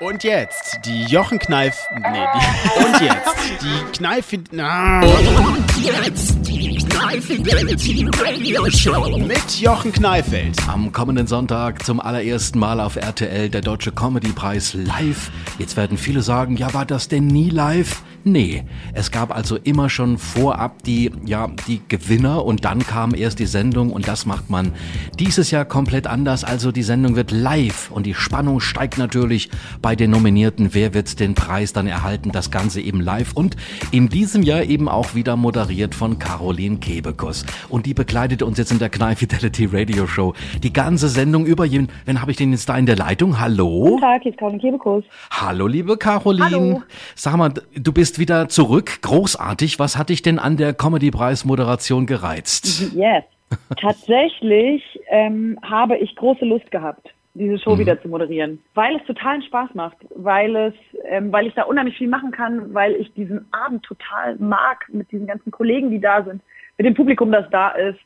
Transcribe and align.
Und 0.00 0.24
jetzt 0.24 0.80
die 0.84 1.04
Jochen 1.04 1.38
Kneif. 1.38 1.86
Nee, 1.94 2.00
die, 2.02 2.84
und 2.84 3.00
jetzt 3.00 3.62
die 3.62 3.92
Kneif. 3.96 4.34
Na. 4.50 5.00
Und 5.00 5.84
jetzt 5.84 6.34
die 6.48 6.78
Kneif 6.78 7.30
Radio 8.20 8.68
Show 8.70 9.16
mit 9.18 9.60
Jochen 9.60 9.92
Kneifeld. 9.92 10.56
Am 10.68 10.90
kommenden 10.90 11.28
Sonntag 11.28 11.84
zum 11.84 12.00
allerersten 12.00 12.58
Mal 12.58 12.80
auf 12.80 12.96
RTL 12.96 13.48
der 13.48 13.60
Deutsche 13.60 13.92
Comedy 13.92 14.32
Preis 14.32 14.74
live. 14.74 15.30
Jetzt 15.60 15.76
werden 15.76 15.96
viele 15.96 16.22
sagen, 16.22 16.56
ja, 16.56 16.74
war 16.74 16.86
das 16.86 17.06
denn 17.06 17.28
nie 17.28 17.50
live? 17.50 18.02
Nee, 18.26 18.64
es 18.94 19.10
gab 19.10 19.36
also 19.36 19.56
immer 19.56 19.90
schon 19.90 20.16
vorab 20.16 20.82
die, 20.82 21.10
ja, 21.26 21.50
die 21.68 21.82
Gewinner 21.88 22.42
und 22.46 22.64
dann 22.64 22.78
kam 22.78 23.14
erst 23.14 23.38
die 23.38 23.44
Sendung 23.44 23.92
und 23.92 24.08
das 24.08 24.24
macht 24.24 24.48
man 24.48 24.72
dieses 25.18 25.50
Jahr 25.50 25.66
komplett 25.66 26.06
anders. 26.06 26.42
Also 26.42 26.72
die 26.72 26.82
Sendung 26.82 27.16
wird 27.16 27.32
live 27.32 27.90
und 27.90 28.06
die 28.06 28.14
Spannung 28.14 28.60
steigt 28.60 28.96
natürlich 28.96 29.50
bei 29.82 29.94
den 29.94 30.10
Nominierten. 30.10 30.70
Wer 30.72 30.94
wird 30.94 31.20
den 31.20 31.34
Preis 31.34 31.74
dann 31.74 31.86
erhalten? 31.86 32.32
Das 32.32 32.50
Ganze 32.50 32.80
eben 32.80 33.02
live 33.02 33.34
und 33.34 33.56
in 33.90 34.08
diesem 34.08 34.42
Jahr 34.42 34.62
eben 34.62 34.88
auch 34.88 35.14
wieder 35.14 35.36
moderiert 35.36 35.94
von 35.94 36.18
Caroline 36.18 36.78
Kebekus. 36.78 37.44
Und 37.68 37.84
die 37.84 37.92
begleitet 37.92 38.42
uns 38.42 38.56
jetzt 38.56 38.72
in 38.72 38.78
der 38.78 38.88
Knall 38.88 39.16
Fidelity 39.16 39.68
Radio 39.70 40.06
Show 40.06 40.32
die 40.62 40.72
ganze 40.72 41.10
Sendung 41.10 41.44
über. 41.44 41.64
Wen 41.70 42.20
habe 42.22 42.30
ich 42.30 42.38
denn 42.38 42.52
jetzt 42.52 42.70
da 42.70 42.78
in 42.78 42.86
der 42.86 42.96
Leitung? 42.96 43.38
Hallo? 43.38 43.84
Guten 43.84 44.00
Tag, 44.00 44.22
hier 44.22 44.32
ist 44.32 44.38
Caroline 44.38 44.60
Kebekus. 44.62 45.04
Hallo, 45.30 45.66
liebe 45.66 45.98
Caroline. 45.98 46.44
Hallo. 46.44 46.82
Sag 47.14 47.36
mal, 47.36 47.52
du 47.74 47.92
bist 47.92 48.13
wieder 48.18 48.48
zurück. 48.48 49.02
Großartig. 49.02 49.78
Was 49.78 49.96
hat 49.98 50.08
dich 50.10 50.22
denn 50.22 50.38
an 50.38 50.56
der 50.56 50.74
Comedy-Preis-Moderation 50.74 52.06
gereizt? 52.06 52.92
Yes. 52.94 53.24
Tatsächlich 53.80 54.82
ähm, 55.08 55.58
habe 55.62 55.96
ich 55.98 56.16
große 56.16 56.44
Lust 56.44 56.70
gehabt, 56.70 57.14
diese 57.34 57.58
Show 57.58 57.74
Mhm. 57.74 57.78
wieder 57.80 58.02
zu 58.02 58.08
moderieren, 58.08 58.60
weil 58.74 58.96
es 58.96 59.04
totalen 59.06 59.42
Spaß 59.42 59.74
macht, 59.74 59.96
weil 60.14 60.54
es, 60.56 60.74
ähm, 61.04 61.32
weil 61.32 61.46
ich 61.46 61.54
da 61.54 61.62
unheimlich 61.64 61.96
viel 61.96 62.08
machen 62.08 62.30
kann, 62.30 62.72
weil 62.74 62.94
ich 62.94 63.12
diesen 63.14 63.46
Abend 63.52 63.84
total 63.84 64.36
mag 64.36 64.86
mit 64.92 65.10
diesen 65.12 65.26
ganzen 65.26 65.50
Kollegen, 65.50 65.90
die 65.90 66.00
da 66.00 66.22
sind, 66.24 66.42
mit 66.78 66.86
dem 66.86 66.94
Publikum, 66.94 67.30
das 67.30 67.48
da 67.50 67.70
ist. 67.70 67.98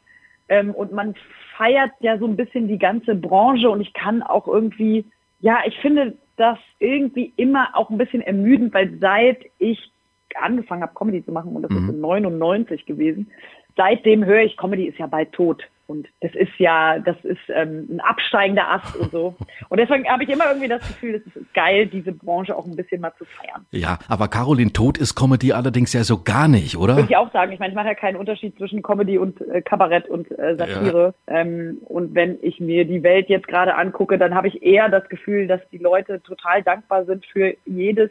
Ähm, 0.48 0.74
und 0.74 0.92
man 0.92 1.14
feiert 1.56 1.92
ja 2.00 2.18
so 2.18 2.26
ein 2.26 2.36
bisschen 2.36 2.68
die 2.68 2.78
ganze 2.78 3.14
Branche 3.14 3.70
und 3.70 3.80
ich 3.80 3.92
kann 3.92 4.22
auch 4.22 4.46
irgendwie, 4.46 5.04
ja, 5.40 5.58
ich 5.66 5.78
finde 5.78 6.16
das 6.36 6.58
irgendwie 6.78 7.32
immer 7.36 7.68
auch 7.74 7.90
ein 7.90 7.98
bisschen 7.98 8.22
ermüdend, 8.22 8.72
weil 8.72 8.96
seit 9.00 9.38
ich 9.58 9.90
angefangen 10.36 10.82
habe, 10.82 10.94
Comedy 10.94 11.24
zu 11.24 11.32
machen, 11.32 11.54
und 11.54 11.62
das 11.62 11.70
ist 11.70 11.88
in 11.88 12.00
99 12.00 12.86
gewesen, 12.86 13.30
seitdem 13.76 14.24
höre 14.24 14.42
ich, 14.42 14.56
Comedy 14.56 14.86
ist 14.86 14.98
ja 14.98 15.06
bald 15.06 15.32
tot. 15.32 15.64
Und 15.88 16.06
das 16.20 16.34
ist 16.34 16.52
ja, 16.58 16.98
das 16.98 17.16
ist 17.22 17.40
ähm, 17.48 17.86
ein 17.88 18.00
absteigender 18.00 18.68
Ast 18.68 18.94
und 18.94 19.10
so. 19.10 19.34
Und 19.70 19.80
deswegen 19.80 20.06
habe 20.06 20.22
ich 20.22 20.28
immer 20.28 20.44
irgendwie 20.48 20.68
das 20.68 20.86
Gefühl, 20.86 21.14
es 21.14 21.34
ist 21.34 21.54
geil, 21.54 21.86
diese 21.86 22.12
Branche 22.12 22.54
auch 22.54 22.66
ein 22.66 22.76
bisschen 22.76 23.00
mal 23.00 23.14
zu 23.16 23.24
feiern. 23.24 23.64
Ja, 23.70 23.98
aber 24.06 24.28
Caroline, 24.28 24.70
tot 24.70 24.98
ist 24.98 25.14
Comedy 25.14 25.54
allerdings 25.54 25.94
ja 25.94 26.04
so 26.04 26.22
gar 26.22 26.46
nicht, 26.46 26.76
oder? 26.76 26.96
Würde 26.96 27.08
ich 27.08 27.16
auch 27.16 27.32
sagen. 27.32 27.52
Ich 27.52 27.58
meine, 27.58 27.70
ich 27.70 27.74
mache 27.74 27.86
ja 27.86 27.94
keinen 27.94 28.16
Unterschied 28.16 28.54
zwischen 28.58 28.82
Comedy 28.82 29.16
und 29.16 29.40
äh, 29.40 29.62
Kabarett 29.62 30.10
und 30.10 30.30
äh, 30.38 30.56
Satire. 30.56 31.14
Ähm, 31.26 31.78
und 31.86 32.14
wenn 32.14 32.36
ich 32.42 32.60
mir 32.60 32.84
die 32.84 33.02
Welt 33.02 33.30
jetzt 33.30 33.48
gerade 33.48 33.74
angucke, 33.74 34.18
dann 34.18 34.34
habe 34.34 34.48
ich 34.48 34.62
eher 34.62 34.90
das 34.90 35.08
Gefühl, 35.08 35.46
dass 35.46 35.62
die 35.72 35.78
Leute 35.78 36.22
total 36.22 36.62
dankbar 36.62 37.06
sind 37.06 37.24
für 37.24 37.54
jedes 37.64 38.10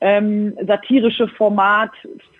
ähm, 0.00 0.56
satirische 0.66 1.28
Format, 1.28 1.90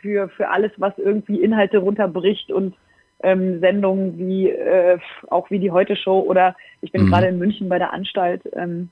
für, 0.01 0.29
für 0.29 0.51
alles, 0.51 0.71
was 0.77 0.93
irgendwie 0.99 1.41
Inhalte 1.41 1.79
runterbricht 1.79 2.53
und 2.53 2.75
ähm, 3.23 3.61
Sendungen 3.61 4.19
wie 4.19 4.51
äh, 4.51 4.99
auch 5.31 5.51
wie 5.51 5.59
die 5.59 5.71
Heute 5.71 5.97
Show 5.97 6.21
oder 6.21 6.55
ich 6.83 6.93
bin 6.93 7.05
Mhm. 7.05 7.11
gerade 7.11 7.29
in 7.29 7.39
München 7.39 7.69
bei 7.71 7.79
der 7.79 7.93
Anstalt. 7.93 8.43
Ähm, 8.55 8.91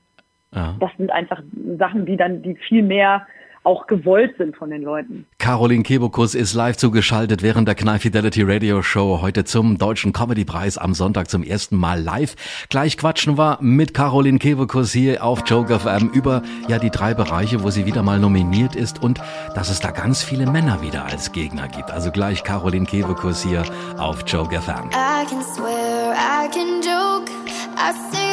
Ja. 0.55 0.75
das 0.79 0.89
sind 0.97 1.11
einfach 1.11 1.41
Sachen, 1.77 2.05
die 2.05 2.17
dann, 2.17 2.41
die 2.41 2.55
viel 2.55 2.81
mehr 2.83 3.27
auch 3.63 3.87
gewollt 3.87 4.35
sind 4.37 4.55
von 4.55 4.69
den 4.69 4.81
Leuten. 4.81 5.25
Caroline 5.37 5.83
Kebekus 5.83 6.35
ist 6.35 6.53
live 6.53 6.77
zugeschaltet 6.77 7.41
während 7.41 7.67
der 7.67 7.75
Knall 7.75 7.99
Fidelity 7.99 8.43
Radio 8.43 8.81
Show 8.81 9.19
heute 9.21 9.45
zum 9.45 9.77
Deutschen 9.77 10.13
Comedy 10.13 10.45
Preis 10.45 10.77
am 10.77 10.93
Sonntag 10.93 11.29
zum 11.29 11.43
ersten 11.43 11.77
Mal 11.77 12.01
live. 12.01 12.35
Gleich 12.69 12.97
quatschen 12.97 13.37
wir 13.37 13.57
mit 13.61 13.93
Caroline 13.93 14.39
Kebekus 14.39 14.91
hier 14.91 15.23
auf 15.23 15.43
Joke 15.45 15.79
FM 15.79 16.09
über 16.09 16.41
ja 16.67 16.77
die 16.77 16.91
drei 16.91 17.13
Bereiche, 17.13 17.63
wo 17.63 17.69
sie 17.69 17.85
wieder 17.85 18.03
mal 18.03 18.19
nominiert 18.19 18.75
ist 18.75 19.01
und 19.01 19.21
dass 19.55 19.69
es 19.69 19.79
da 19.79 19.91
ganz 19.91 20.23
viele 20.23 20.45
Männer 20.45 20.81
wieder 20.81 21.05
als 21.05 21.31
Gegner 21.31 21.67
gibt. 21.67 21.91
Also 21.91 22.11
gleich 22.11 22.43
Caroline 22.43 22.85
Kebekus 22.85 23.43
hier 23.43 23.63
auf 23.97 24.23
Joke 24.27 24.59
FM. 24.59 24.89
I 24.91 25.25
can 25.29 25.41
swear, 25.41 26.13
I 26.13 26.49
can 26.49 26.81
joke. 26.81 27.31
I 27.77 27.91
say 28.11 28.32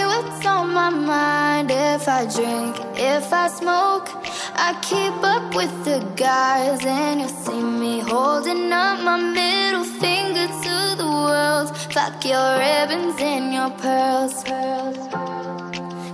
my 0.90 1.06
mind 1.06 1.70
if 1.70 2.08
I 2.08 2.24
drink, 2.26 2.76
if 2.96 3.32
I 3.32 3.48
smoke. 3.48 4.08
I 4.54 4.70
keep 4.82 5.16
up 5.22 5.54
with 5.54 5.72
the 5.84 6.00
guys, 6.16 6.84
and 6.84 7.20
you'll 7.20 7.28
see 7.28 7.62
me 7.62 8.00
holding 8.00 8.72
up 8.72 9.02
my 9.04 9.16
middle 9.16 9.84
finger 9.84 10.46
to 10.46 10.76
the 10.96 11.06
world. 11.06 11.76
Fuck 11.94 12.24
your 12.24 12.58
ribbons 12.58 13.20
and 13.20 13.54
your 13.54 13.70
pearls. 13.82 14.42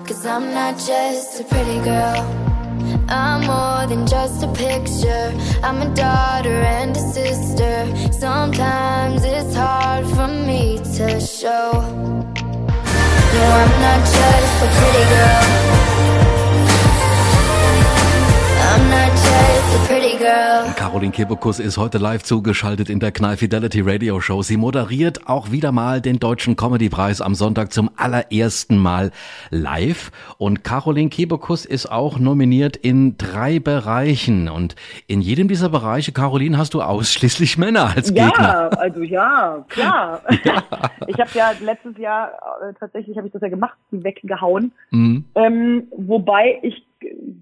Cause 0.07 0.25
I'm 0.27 0.53
not 0.53 0.75
just 0.79 1.41
a 1.41 1.45
pretty 1.45 1.81
girl. 1.85 2.23
I'm 3.09 3.47
more 3.47 3.87
than 3.87 4.07
just 4.07 4.43
a 4.43 4.49
picture. 4.49 5.33
I'm 5.63 5.81
a 5.83 5.95
daughter 5.95 6.59
and 6.79 6.97
a 6.97 7.01
sister. 7.01 8.13
Sometimes 8.13 9.25
it's 9.25 9.55
hard 9.55 10.07
for 10.07 10.29
me 10.29 10.79
to 10.97 11.21
show. 11.21 12.26
No, 13.37 13.43
I'm 13.43 13.81
not 13.83 14.01
just 14.01 14.63
a 14.65 14.69
pretty 14.81 15.05
girl. 15.11 15.76
Caroline 20.77 21.13
Kebekus 21.13 21.59
ist 21.59 21.79
heute 21.79 21.99
live 21.99 22.23
zugeschaltet 22.23 22.91
in 22.91 23.01
der 23.01 23.13
Knall 23.13 23.37
Fidelity 23.37 23.81
Radio 23.83 24.21
Show. 24.21 24.43
Sie 24.43 24.57
moderiert 24.57 25.29
auch 25.29 25.51
wieder 25.51 25.73
mal 25.73 26.01
den 26.01 26.19
Deutschen 26.19 26.57
Comedy 26.57 26.89
Preis 26.89 27.21
am 27.21 27.35
Sonntag 27.35 27.73
zum 27.73 27.91
allerersten 27.97 28.79
Mal 28.79 29.11
live. 29.51 30.11
Und 30.39 30.65
Caroline 30.65 31.11
Kebekus 31.11 31.65
ist 31.65 31.91
auch 31.91 32.19
nominiert 32.19 32.77
in 32.77 33.17
drei 33.19 33.59
Bereichen. 33.59 34.49
Und 34.49 34.77
in 35.07 35.21
jedem 35.21 35.49
dieser 35.49 35.69
Bereiche, 35.69 36.13
Caroline, 36.13 36.59
hast 36.59 36.75
du 36.75 36.83
ausschließlich 36.83 37.59
Männer 37.59 37.93
als 37.95 38.15
Gegner. 38.15 38.71
Ja, 38.73 38.79
also 38.79 39.03
ja, 39.03 39.65
klar. 39.69 40.23
Ich 41.09 41.21
habe 41.21 41.31
ja 41.35 41.53
letztes 41.61 41.97
Jahr 41.99 42.33
äh, 42.63 42.73
tatsächlich 42.79 43.17
habe 43.17 43.29
ich 43.29 43.33
das 43.33 43.43
ja 43.43 43.49
gemacht, 43.49 43.77
weggehauen. 43.91 44.73
Mhm. 44.91 45.25
Ähm, 45.35 45.85
wobei 45.97 46.59
ich 46.63 46.85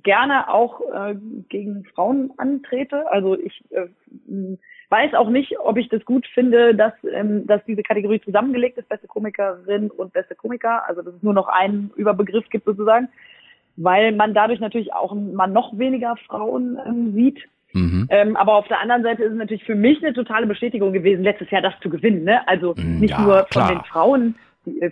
gerne 0.02 0.48
auch 0.52 0.80
äh, 0.80 1.14
gegen 1.48 1.84
Frauen 1.94 2.32
antrete. 2.36 3.10
Also 3.10 3.38
ich 3.38 3.62
äh, 3.70 3.86
weiß 4.91 5.14
auch 5.14 5.30
nicht, 5.30 5.58
ob 5.58 5.76
ich 5.76 5.88
das 5.88 6.04
gut 6.04 6.26
finde, 6.34 6.75
dass, 6.75 6.92
ähm, 7.12 7.47
dass 7.47 7.64
diese 7.64 7.82
Kategorie 7.82 8.20
zusammengelegt 8.20 8.78
ist, 8.78 8.88
beste 8.88 9.08
Komikerin 9.08 9.91
und 9.91 10.12
beste 10.12 10.34
Komiker. 10.34 10.88
Also 10.88 11.02
dass 11.02 11.14
es 11.14 11.22
nur 11.22 11.34
noch 11.34 11.48
einen 11.48 11.91
Überbegriff 11.97 12.48
gibt 12.50 12.64
sozusagen, 12.64 13.08
weil 13.76 14.12
man 14.12 14.34
dadurch 14.34 14.60
natürlich 14.60 14.92
auch 14.92 15.14
man 15.14 15.52
noch 15.52 15.76
weniger 15.78 16.16
Frauen 16.26 16.78
ähm, 16.86 17.14
sieht. 17.14 17.41
Mhm. 17.72 18.06
Ähm, 18.08 18.36
aber 18.36 18.54
auf 18.54 18.69
der 18.69 18.81
anderen 18.81 19.02
Seite 19.02 19.25
ist 19.25 19.32
es 19.32 19.38
natürlich 19.38 19.64
für 19.64 19.75
mich 19.75 20.02
eine 20.02 20.14
totale 20.14 20.46
Bestätigung 20.46 20.92
gewesen, 20.92 21.25
letztes 21.25 21.50
Jahr 21.50 21.62
das 21.62 21.75
zu 21.81 21.91
gewinnen. 21.91 22.22
Ne? 22.22 22.46
Also 22.46 22.75
Mm, 22.76 23.00
nicht 23.00 23.10
ja, 23.10 23.20
nur 23.20 23.38
von 23.38 23.46
klar. 23.50 23.69
den 23.69 23.82
Frauen 23.82 24.34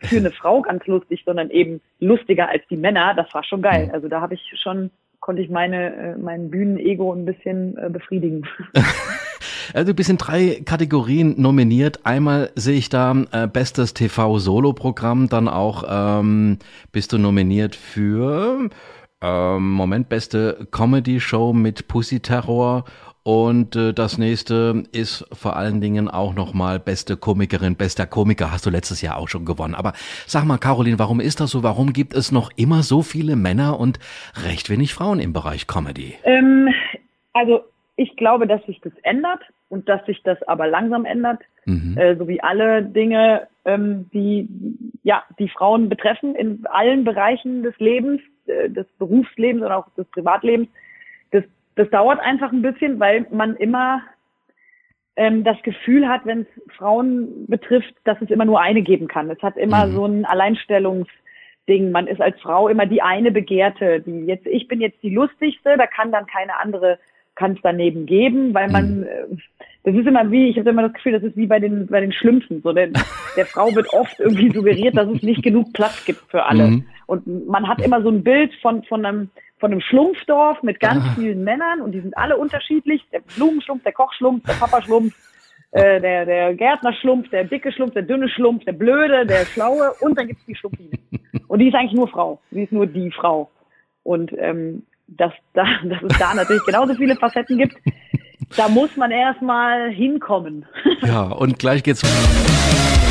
für 0.02 0.16
eine 0.16 0.30
Frau 0.30 0.62
ganz 0.62 0.86
lustig, 0.86 1.22
sondern 1.24 1.50
eben 1.50 1.80
lustiger 2.00 2.48
als 2.48 2.62
die 2.68 2.76
Männer. 2.76 3.14
Das 3.14 3.32
war 3.32 3.44
schon 3.44 3.62
geil. 3.62 3.86
Mhm. 3.86 3.94
Also 3.94 4.08
da 4.08 4.20
habe 4.20 4.34
ich 4.34 4.52
schon 4.62 4.90
konnte 5.20 5.40
ich 5.40 5.50
meine 5.50 5.94
äh, 5.94 6.16
mein 6.18 6.50
Bühnenego 6.50 7.12
ein 7.12 7.24
bisschen 7.24 7.76
äh, 7.78 7.88
befriedigen. 7.88 8.46
Also 9.74 9.92
du 9.92 9.94
bist 9.94 10.10
in 10.10 10.18
drei 10.18 10.60
Kategorien 10.64 11.40
nominiert. 11.40 12.00
Einmal 12.04 12.50
sehe 12.56 12.76
ich 12.76 12.88
da 12.88 13.14
äh, 13.30 13.46
bestes 13.46 13.94
TV-Solo-Programm, 13.94 15.28
dann 15.28 15.48
auch 15.48 15.84
ähm, 15.88 16.58
bist 16.90 17.12
du 17.12 17.18
nominiert 17.18 17.74
für 17.74 18.68
ähm, 19.22 19.70
Moment 19.70 20.08
beste 20.08 20.66
Comedy-Show 20.70 21.52
mit 21.52 21.88
Pussy 21.88 22.20
Terror 22.20 22.84
und 23.24 23.76
äh, 23.76 23.92
das 23.92 24.18
nächste 24.18 24.82
ist 24.92 25.24
vor 25.32 25.56
allen 25.56 25.80
Dingen 25.80 26.08
auch 26.08 26.34
nochmal 26.34 26.80
beste 26.80 27.16
Komikerin, 27.16 27.76
bester 27.76 28.06
Komiker. 28.06 28.50
Hast 28.50 28.66
du 28.66 28.70
letztes 28.70 29.00
Jahr 29.02 29.16
auch 29.16 29.28
schon 29.28 29.44
gewonnen. 29.44 29.74
Aber 29.74 29.92
sag 30.26 30.44
mal, 30.44 30.58
Caroline, 30.58 30.98
warum 30.98 31.20
ist 31.20 31.40
das 31.40 31.50
so? 31.50 31.62
Warum 31.62 31.92
gibt 31.92 32.14
es 32.14 32.32
noch 32.32 32.50
immer 32.56 32.82
so 32.82 33.02
viele 33.02 33.36
Männer 33.36 33.78
und 33.78 33.98
recht 34.44 34.70
wenig 34.70 34.94
Frauen 34.94 35.20
im 35.20 35.32
Bereich 35.32 35.66
Comedy? 35.66 36.14
ähm, 36.24 36.68
also 37.32 37.60
ich 37.96 38.16
glaube, 38.16 38.46
dass 38.46 38.64
sich 38.66 38.80
das 38.80 38.92
ändert 39.02 39.40
und 39.68 39.88
dass 39.88 40.04
sich 40.06 40.22
das 40.22 40.42
aber 40.48 40.66
langsam 40.66 41.04
ändert. 41.04 41.40
Mhm. 41.64 41.96
äh, 41.96 42.16
so 42.16 42.26
wie 42.26 42.42
alle 42.42 42.82
Dinge, 42.82 43.46
ähm, 43.64 44.10
die 44.12 44.48
ja 45.04 45.22
die 45.38 45.48
Frauen 45.48 45.88
betreffen 45.88 46.34
in 46.34 46.66
allen 46.66 47.04
Bereichen 47.04 47.62
des 47.62 47.78
Lebens, 47.78 48.20
äh, 48.46 48.68
des 48.68 48.86
Berufslebens 48.98 49.62
und 49.62 49.70
auch 49.70 49.86
des 49.96 50.06
Privatlebens. 50.08 50.68
Das, 51.74 51.88
dauert 51.90 52.20
einfach 52.20 52.52
ein 52.52 52.62
bisschen, 52.62 53.00
weil 53.00 53.26
man 53.30 53.56
immer 53.56 54.02
ähm, 55.16 55.44
das 55.44 55.60
Gefühl 55.62 56.08
hat, 56.08 56.24
wenn 56.24 56.40
es 56.42 56.76
Frauen 56.76 57.46
betrifft, 57.46 57.94
dass 58.04 58.20
es 58.20 58.30
immer 58.30 58.44
nur 58.44 58.60
eine 58.60 58.82
geben 58.82 59.08
kann. 59.08 59.30
Es 59.30 59.42
hat 59.42 59.56
immer 59.56 59.86
Mhm. 59.86 59.92
so 59.94 60.06
ein 60.06 60.24
Alleinstellungsmerkmal 60.24 61.22
Ding. 61.68 61.92
Man 61.92 62.06
ist 62.06 62.20
als 62.20 62.40
Frau 62.40 62.68
immer 62.68 62.86
die 62.86 63.02
eine 63.02 63.30
Begehrte, 63.30 64.00
die 64.00 64.26
jetzt, 64.26 64.46
ich 64.46 64.68
bin 64.68 64.80
jetzt 64.80 65.02
die 65.02 65.14
lustigste, 65.14 65.76
da 65.76 65.86
kann 65.86 66.10
dann 66.10 66.26
keine 66.26 66.58
andere, 66.58 66.98
kann 67.34 67.52
es 67.52 67.58
daneben 67.62 68.06
geben, 68.06 68.52
weil 68.52 68.68
man, 68.70 69.04
äh, 69.04 69.26
das 69.84 69.94
ist 69.94 70.06
immer 70.06 70.30
wie, 70.30 70.48
ich 70.48 70.58
habe 70.58 70.70
immer 70.70 70.82
das 70.82 70.94
Gefühl, 70.94 71.12
das 71.12 71.22
ist 71.22 71.36
wie 71.36 71.46
bei 71.46 71.60
den, 71.60 71.86
bei 71.86 72.00
den 72.00 72.12
Schlümpfen. 72.12 72.62
So, 72.62 72.72
der, 72.72 72.88
der 73.36 73.46
Frau 73.46 73.74
wird 73.74 73.92
oft 73.92 74.18
irgendwie 74.18 74.50
suggeriert, 74.50 74.96
dass 74.96 75.08
es 75.08 75.22
nicht 75.22 75.42
genug 75.42 75.72
Platz 75.72 76.04
gibt 76.04 76.20
für 76.30 76.44
alle. 76.44 76.68
Mhm. 76.68 76.84
Und 77.06 77.46
man 77.46 77.68
hat 77.68 77.80
immer 77.80 78.02
so 78.02 78.10
ein 78.10 78.24
Bild 78.24 78.52
von, 78.60 78.82
von 78.84 79.04
einem, 79.04 79.30
von 79.62 79.70
einem 79.70 79.80
Schlumpfdorf 79.80 80.60
mit 80.64 80.80
ganz 80.80 81.04
Ah. 81.04 81.12
vielen 81.14 81.44
Männern 81.44 81.80
und 81.82 81.92
die 81.92 82.00
sind 82.00 82.18
alle 82.18 82.36
unterschiedlich. 82.36 83.00
Der 83.12 83.20
Blumenschlumpf, 83.20 83.84
der 83.84 83.92
Kochschlumpf, 83.92 84.44
der 84.44 84.54
Papaschlumpf, 84.54 85.14
äh, 85.70 86.00
der, 86.00 86.26
der 86.26 86.54
Gärtnerschlumpf, 86.54 87.30
der 87.30 87.44
dicke 87.44 87.70
Schlumpf, 87.70 87.92
der 87.94 88.02
dünne 88.02 88.28
Schlumpf, 88.28 88.64
der 88.64 88.72
blöde, 88.72 89.24
der 89.24 89.46
schlaue 89.46 89.92
und 90.00 90.18
dann 90.18 90.26
gibt's 90.26 90.44
die 90.46 90.56
Schlumpfine. 90.56 90.98
Und 91.46 91.60
die 91.60 91.68
ist 91.68 91.74
eigentlich 91.76 91.92
nur 91.92 92.08
Frau. 92.08 92.40
Sie 92.50 92.64
ist 92.64 92.72
nur 92.72 92.88
die 92.88 93.12
Frau. 93.12 93.52
Und 94.02 94.32
ähm, 94.36 94.82
dass, 95.06 95.32
da, 95.54 95.62
dass 95.84 96.02
es 96.02 96.18
da 96.18 96.34
natürlich 96.34 96.64
genauso 96.66 96.94
viele 96.94 97.14
Facetten 97.14 97.56
gibt, 97.56 97.76
da 98.56 98.68
muss 98.68 98.96
man 98.96 99.12
erstmal 99.12 99.90
hinkommen. 99.90 100.66
Ja, 101.02 101.22
und 101.22 101.60
gleich 101.60 101.84
geht's. 101.84 102.02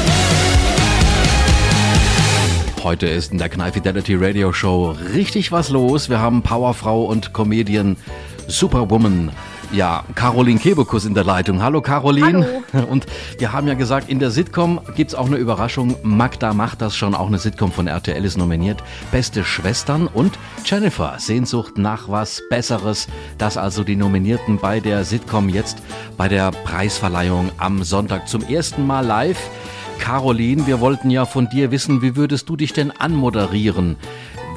Heute 2.84 3.06
ist 3.06 3.32
in 3.32 3.38
der 3.38 3.48
Knall 3.50 3.72
Fidelity 3.72 4.16
Radio 4.16 4.52
Show 4.54 4.96
richtig 5.14 5.52
was 5.52 5.70
los. 5.70 6.10
Wir 6.10 6.20
haben 6.20 6.42
Powerfrau 6.42 7.04
und 7.04 7.32
Comedian 7.32 7.96
Superwoman. 8.48 9.32
Ja, 9.72 10.04
Caroline 10.16 10.60
Kebekus 10.60 11.06
in 11.06 11.14
der 11.14 11.24
Leitung. 11.24 11.62
Hallo 11.62 11.82
Caroline. 11.82 12.64
Und 12.90 13.06
wir 13.38 13.54
haben 13.54 13.68
ja 13.68 13.76
gesagt, 13.76 14.10
in 14.10 14.20
der 14.20 14.30
Sitcom 14.30 14.82
gibt's 14.96 15.16
auch 15.16 15.28
eine 15.28 15.38
Überraschung. 15.38 15.96
Magda 16.04 16.54
macht 16.54 16.82
das 16.82 16.96
schon, 16.96 17.16
auch 17.16 17.28
eine 17.28 17.38
Sitcom 17.38 17.72
von 17.72 17.88
RTL 17.88 18.26
ist 18.26 18.38
nominiert. 18.38 18.84
Beste 19.12 19.46
Schwestern 19.46 20.08
und 20.08 20.38
Jennifer, 20.66 21.16
Sehnsucht 21.20 21.78
nach 21.78 22.10
was 22.10 22.42
Besseres. 22.50 23.08
Das 23.38 23.56
also 23.56 23.86
die 23.86 23.96
Nominierten 23.96 24.58
bei 24.58 24.82
der 24.82 25.06
Sitcom 25.06 25.48
jetzt 25.48 25.78
bei 26.18 26.28
der 26.28 26.52
Preisverleihung 26.52 27.52
am 27.58 27.84
Sonntag 27.84 28.28
zum 28.28 28.44
ersten 28.44 28.86
Mal 28.86 29.06
live. 29.06 29.40
Caroline, 30.02 30.66
wir 30.66 30.82
wollten 30.82 31.12
ja 31.12 31.26
von 31.26 31.48
dir 31.48 31.70
wissen, 31.70 32.02
wie 32.02 32.16
würdest 32.16 32.50
du 32.50 32.58
dich 32.58 32.74
denn 32.74 32.90
anmoderieren, 32.90 33.98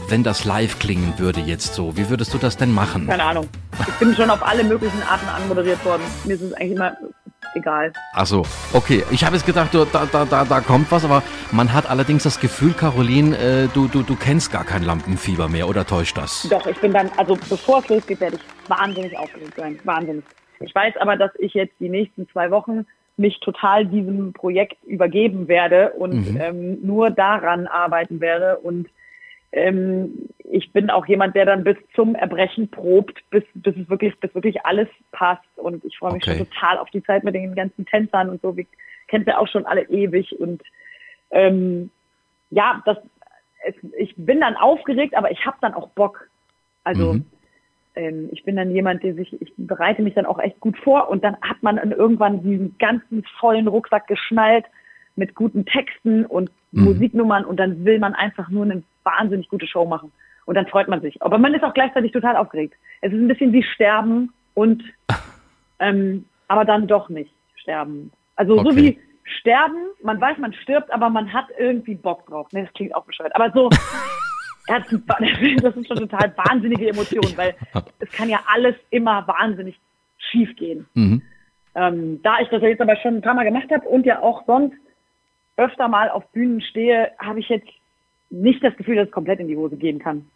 wenn 0.08 0.24
das 0.24 0.46
live 0.46 0.78
klingen 0.78 1.12
würde 1.18 1.40
jetzt 1.40 1.74
so? 1.74 1.96
Wie 1.98 2.08
würdest 2.08 2.32
du 2.32 2.38
das 2.38 2.56
denn 2.56 2.72
machen? 2.72 3.06
Keine 3.06 3.22
Ahnung. 3.22 3.48
Ich 3.86 3.94
bin 3.96 4.14
schon 4.16 4.30
auf 4.30 4.42
alle 4.42 4.64
möglichen 4.64 5.02
Arten 5.02 5.28
anmoderiert 5.28 5.84
worden. 5.84 6.02
Mir 6.24 6.34
ist 6.34 6.40
es 6.40 6.54
eigentlich 6.54 6.72
immer 6.72 6.96
egal. 7.54 7.92
Ach 8.14 8.24
so, 8.24 8.46
okay. 8.72 9.04
Ich 9.10 9.22
habe 9.22 9.36
jetzt 9.36 9.44
gedacht, 9.44 9.74
da, 9.74 9.84
da, 9.84 10.24
da, 10.24 10.44
da 10.44 10.60
kommt 10.60 10.90
was, 10.90 11.04
aber 11.04 11.22
man 11.52 11.74
hat 11.74 11.90
allerdings 11.90 12.22
das 12.22 12.40
Gefühl, 12.40 12.72
Caroline, 12.72 13.36
äh, 13.36 13.68
du, 13.72 13.86
du, 13.86 14.02
du 14.02 14.16
kennst 14.16 14.50
gar 14.50 14.64
kein 14.64 14.82
Lampenfieber 14.82 15.48
mehr 15.48 15.68
oder 15.68 15.86
täuscht 15.86 16.16
das? 16.16 16.48
Doch, 16.50 16.66
ich 16.66 16.78
bin 16.78 16.94
dann, 16.94 17.10
also 17.18 17.36
bevor 17.50 17.80
es 17.80 17.88
losgeht, 17.88 18.18
werde 18.20 18.36
ich 18.36 18.70
wahnsinnig 18.70 19.16
aufgeregt 19.18 19.54
sein. 19.58 19.78
Wahnsinnig. 19.84 20.24
Ich 20.60 20.74
weiß 20.74 20.94
aber, 21.00 21.16
dass 21.16 21.32
ich 21.38 21.52
jetzt 21.52 21.74
die 21.80 21.90
nächsten 21.90 22.26
zwei 22.30 22.50
Wochen 22.50 22.86
mich 23.16 23.38
total 23.40 23.86
diesem 23.86 24.32
Projekt 24.32 24.82
übergeben 24.84 25.46
werde 25.48 25.90
und 25.90 26.36
ähm, 26.38 26.80
nur 26.82 27.10
daran 27.10 27.66
arbeiten 27.66 28.20
werde. 28.20 28.58
Und 28.58 28.88
ähm, 29.52 30.28
ich 30.38 30.72
bin 30.72 30.90
auch 30.90 31.06
jemand, 31.06 31.36
der 31.36 31.46
dann 31.46 31.62
bis 31.62 31.76
zum 31.94 32.16
Erbrechen 32.16 32.68
probt, 32.70 33.22
bis, 33.30 33.44
bis 33.54 33.76
es 33.76 33.88
wirklich, 33.88 34.18
bis 34.18 34.34
wirklich 34.34 34.66
alles 34.66 34.88
passt. 35.12 35.46
Und 35.56 35.84
ich 35.84 35.96
freue 35.96 36.12
mich 36.12 36.24
Okay. 36.24 36.38
schon 36.38 36.46
total 36.46 36.78
auf 36.78 36.90
die 36.90 37.04
Zeit 37.04 37.22
mit 37.22 37.34
den 37.34 37.54
ganzen 37.54 37.86
Tänzern 37.86 38.30
und 38.30 38.42
so. 38.42 38.56
Wir 38.56 38.66
kennen 39.06 39.24
ja 39.26 39.38
auch 39.38 39.48
schon 39.48 39.66
alle 39.66 39.88
ewig. 39.88 40.38
Und 40.40 40.62
ähm, 41.30 41.90
ja, 42.50 42.82
das, 42.84 42.98
es, 43.64 43.74
ich 43.96 44.14
bin 44.16 44.40
dann 44.40 44.56
aufgeregt, 44.56 45.16
aber 45.16 45.30
ich 45.30 45.46
habe 45.46 45.56
dann 45.60 45.74
auch 45.74 45.88
Bock. 45.90 46.28
Also 46.82 47.14
Mhm. 47.14 47.26
Ähm, 47.94 48.28
ich 48.32 48.44
bin 48.44 48.56
dann 48.56 48.70
jemand, 48.70 49.02
der 49.02 49.14
sich, 49.14 49.40
ich 49.40 49.52
bereite 49.56 50.02
mich 50.02 50.14
dann 50.14 50.26
auch 50.26 50.38
echt 50.38 50.60
gut 50.60 50.76
vor 50.78 51.08
und 51.08 51.24
dann 51.24 51.36
hat 51.40 51.62
man 51.62 51.76
dann 51.76 51.92
irgendwann 51.92 52.42
diesen 52.42 52.76
ganzen 52.78 53.24
vollen 53.38 53.68
Rucksack 53.68 54.06
geschnallt 54.06 54.64
mit 55.16 55.34
guten 55.34 55.64
Texten 55.64 56.26
und 56.26 56.50
Mhm. 56.74 56.84
Musiknummern 56.84 57.44
und 57.44 57.56
dann 57.58 57.84
will 57.84 58.00
man 58.00 58.14
einfach 58.14 58.48
nur 58.48 58.64
eine 58.64 58.82
wahnsinnig 59.04 59.48
gute 59.48 59.66
Show 59.66 59.84
machen. 59.84 60.12
Und 60.44 60.56
dann 60.56 60.66
freut 60.66 60.88
man 60.88 61.00
sich. 61.00 61.22
Aber 61.22 61.38
man 61.38 61.54
ist 61.54 61.62
auch 61.62 61.72
gleichzeitig 61.72 62.12
total 62.12 62.36
aufgeregt. 62.36 62.74
Es 63.00 63.12
ist 63.12 63.18
ein 63.18 63.28
bisschen 63.28 63.52
wie 63.52 63.62
Sterben 63.62 64.32
und 64.54 64.82
ähm, 65.78 66.26
aber 66.48 66.64
dann 66.64 66.86
doch 66.86 67.08
nicht 67.08 67.32
sterben. 67.56 68.10
Also 68.36 68.56
so 68.56 68.70
Okay. 68.70 68.76
wie 68.76 68.98
Sterben, 69.38 69.78
man 70.02 70.20
weiß, 70.20 70.36
man 70.38 70.52
stirbt, 70.52 70.92
aber 70.92 71.08
man 71.08 71.32
hat 71.32 71.46
irgendwie 71.58 71.94
Bock 71.94 72.26
drauf. 72.26 72.52
Ne, 72.52 72.64
das 72.64 72.74
klingt 72.74 72.94
auch 72.94 73.04
bescheuert. 73.04 73.34
Aber 73.36 73.50
so, 73.52 73.70
das 74.66 74.86
sind- 74.88 75.04
das 75.62 75.76
ist 75.76 75.86
schon 75.88 75.96
total 75.98 76.32
wahnsinnige 76.36 76.88
Emotionen, 76.88 77.36
weil 77.36 77.54
es 78.00 78.10
kann 78.12 78.28
ja 78.28 78.40
alles 78.52 78.74
immer 78.90 79.26
wahnsinnig 79.26 79.78
schief 80.18 80.54
gehen. 80.56 80.86
Mhm. 80.94 81.22
Ähm, 81.76 82.20
da 82.22 82.38
ich 82.40 82.48
das 82.48 82.62
jetzt 82.62 82.80
aber 82.80 82.96
schon 82.96 83.16
ein 83.16 83.20
paar 83.22 83.34
Mal 83.34 83.44
gemacht 83.44 83.70
habe 83.70 83.86
und 83.88 84.06
ja 84.06 84.20
auch 84.22 84.44
sonst 84.46 84.76
öfter 85.56 85.88
mal 85.88 86.08
auf 86.10 86.24
Bühnen 86.32 86.60
stehe, 86.60 87.10
habe 87.18 87.40
ich 87.40 87.48
jetzt 87.48 87.68
nicht 88.30 88.62
das 88.64 88.76
Gefühl, 88.76 88.96
dass 88.96 89.06
es 89.06 89.12
komplett 89.12 89.40
in 89.40 89.48
die 89.48 89.56
Hose 89.56 89.76
gehen 89.76 89.98
kann. 89.98 90.28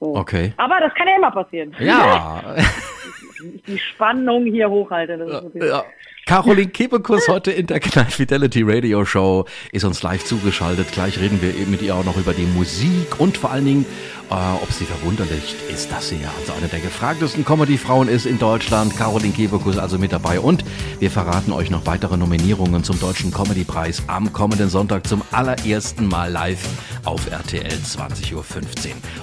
So. 0.00 0.14
Okay. 0.16 0.52
Aber 0.56 0.80
das 0.80 0.94
kann 0.94 1.08
ja 1.08 1.16
immer 1.16 1.30
passieren. 1.30 1.74
Ja, 1.78 2.56
die 3.66 3.78
Spannung 3.78 4.44
hier 4.46 4.68
hochhalte. 4.70 5.14
Ja. 5.54 5.84
Caroline 6.32 6.70
Kebekus 6.70 7.28
heute 7.28 7.50
in 7.50 7.66
der 7.66 7.78
Knall 7.78 8.06
Fidelity 8.06 8.62
Radio 8.64 9.04
Show 9.04 9.44
ist 9.70 9.84
uns 9.84 10.02
live 10.02 10.24
zugeschaltet. 10.24 10.90
Gleich 10.90 11.20
reden 11.20 11.42
wir 11.42 11.54
eben 11.54 11.70
mit 11.70 11.82
ihr 11.82 11.94
auch 11.94 12.06
noch 12.06 12.16
über 12.16 12.32
die 12.32 12.46
Musik 12.46 13.20
und 13.20 13.36
vor 13.36 13.50
allen 13.50 13.66
Dingen, 13.66 13.84
äh, 14.30 14.34
ob 14.34 14.72
sie 14.72 14.86
verwunderlich 14.86 15.54
ist, 15.70 15.92
dass 15.92 16.08
sie 16.08 16.22
ja 16.22 16.30
also 16.40 16.54
eine 16.54 16.68
der 16.68 16.80
gefragtesten 16.80 17.44
Comedy-Frauen 17.44 18.08
ist 18.08 18.24
in 18.24 18.38
Deutschland. 18.38 18.96
Caroline 18.96 19.34
Kebekus 19.34 19.76
also 19.76 19.98
mit 19.98 20.10
dabei 20.10 20.40
und 20.40 20.64
wir 21.00 21.10
verraten 21.10 21.52
euch 21.52 21.68
noch 21.68 21.84
weitere 21.84 22.16
Nominierungen 22.16 22.82
zum 22.82 22.98
Deutschen 22.98 23.30
Comedy-Preis 23.30 24.04
am 24.06 24.32
kommenden 24.32 24.70
Sonntag 24.70 25.06
zum 25.06 25.20
allerersten 25.32 26.06
Mal 26.06 26.32
live 26.32 26.66
auf 27.04 27.30
RTL 27.30 27.68
20.15 27.68 28.32
Uhr. 28.32 28.44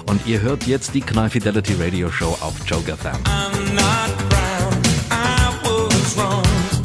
Und 0.06 0.24
ihr 0.28 0.42
hört 0.42 0.64
jetzt 0.68 0.94
die 0.94 1.00
Knall 1.00 1.28
Fidelity 1.28 1.74
Radio 1.74 2.08
Show 2.08 2.38
auf 2.40 2.54
Joker 2.66 2.96
FM. 2.96 3.18
I'm 3.24 3.74
not 3.74 4.16
proud. 4.28 4.86
I 5.10 5.58
was 5.66 6.16
wrong. 6.16 6.79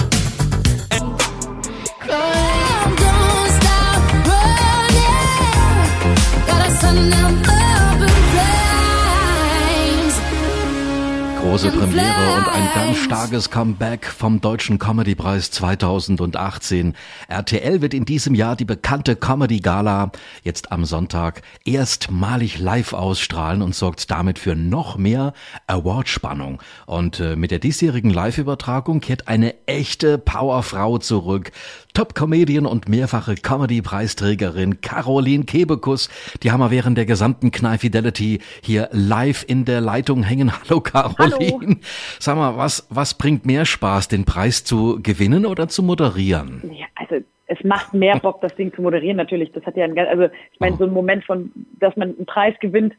Große 11.46 11.70
Premiere 11.70 12.38
und 12.38 12.48
ein 12.48 12.70
ganz 12.74 12.98
starkes 12.98 13.52
Comeback 13.52 14.08
vom 14.08 14.42
Deutschen 14.42 14.80
Comedy-Preis 14.80 15.52
2018. 15.52 16.96
RTL 17.28 17.82
wird 17.82 17.94
in 17.94 18.04
diesem 18.04 18.34
Jahr 18.34 18.56
die 18.56 18.66
bekannte 18.66 19.16
Comedy-Gala 19.16 20.12
jetzt 20.42 20.72
am 20.72 20.86
Sonntag 20.86 21.44
erstmalig 21.64 22.58
live 22.58 22.94
ausstrahlen 22.94 23.62
und 23.62 23.76
sorgt 23.76 24.10
damit 24.10 24.40
für 24.40 24.56
noch 24.56 24.98
mehr 24.98 25.34
Award-Spannung. 25.68 26.64
Und 26.88 27.20
äh, 27.20 27.36
mit 27.36 27.52
der 27.52 27.60
diesjährigen 27.60 28.10
Live-Übertragung 28.10 29.00
kehrt 29.00 29.28
eine 29.28 29.54
echte 29.68 30.18
Powerfrau 30.18 30.98
zurück. 30.98 31.52
Top-Comedian 31.96 32.66
und 32.66 32.90
mehrfache 32.90 33.36
Comedy-Preisträgerin 33.36 34.82
Caroline 34.82 35.46
Kebekus. 35.46 36.10
Die 36.44 36.52
haben 36.52 36.60
wir 36.60 36.70
während 36.70 36.98
der 36.98 37.06
gesamten 37.06 37.52
Knall 37.52 37.78
Fidelity 37.78 38.40
hier 38.62 38.90
live 38.92 39.46
in 39.48 39.64
der 39.64 39.80
Leitung 39.80 40.22
hängen. 40.22 40.52
Hallo 40.70 40.82
Caroline. 40.82 41.78
Sag 42.20 42.36
mal, 42.36 42.58
was, 42.58 42.86
was 42.90 43.18
bringt 43.18 43.46
mehr 43.46 43.66
Spaß, 43.66 44.10
den 44.10 44.26
Preis 44.26 44.66
zu 44.66 45.00
gewinnen 45.02 45.46
oder 45.46 45.70
zu 45.70 45.84
moderieren? 45.84 46.62
Ja, 46.78 46.86
also 46.96 47.26
es 47.48 47.64
macht 47.64 47.94
mehr 47.94 48.20
Bock, 48.20 48.42
das 48.42 48.54
Ding 48.56 48.74
zu 48.74 48.82
moderieren 48.82 49.16
natürlich. 49.16 49.54
Das 49.54 49.66
hat 49.66 49.78
ja 49.78 49.86
ein, 49.86 49.96
ganz- 49.96 50.10
also 50.10 50.26
ich 50.52 50.60
meine, 50.60 50.76
so 50.76 50.84
ein 50.84 50.92
Moment 50.92 51.24
von, 51.24 51.52
dass 51.80 51.96
man 51.96 52.10
einen 52.16 52.26
Preis 52.26 52.56
gewinnt, 52.60 52.94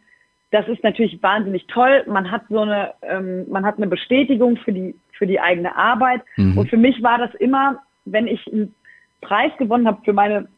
das 0.53 0.67
ist 0.69 0.83
natürlich 0.83 1.23
wahnsinnig 1.23 1.67
toll. 1.67 2.05
Man 2.07 2.31
hat 2.31 2.43
so 2.49 2.61
eine, 2.61 2.95
ähm, 3.03 3.45
man 3.51 3.67
hat 3.67 3.77
eine 3.77 3.89
Bestätigung 3.89 4.57
für 4.57 4.73
die 4.73 4.95
für 5.13 5.27
die 5.27 5.41
eigene 5.41 5.75
Arbeit. 5.77 6.23
Und 6.37 6.69
für 6.69 6.77
mich 6.77 7.03
war 7.03 7.19
das 7.19 7.35
immer, 7.37 7.83
wenn 8.05 8.27
ich 8.27 8.47
einen 8.53 8.75
Preis 9.21 9.53
gewonnen 9.59 9.87
habe 9.87 10.03
für 10.05 10.13
meine 10.13 10.49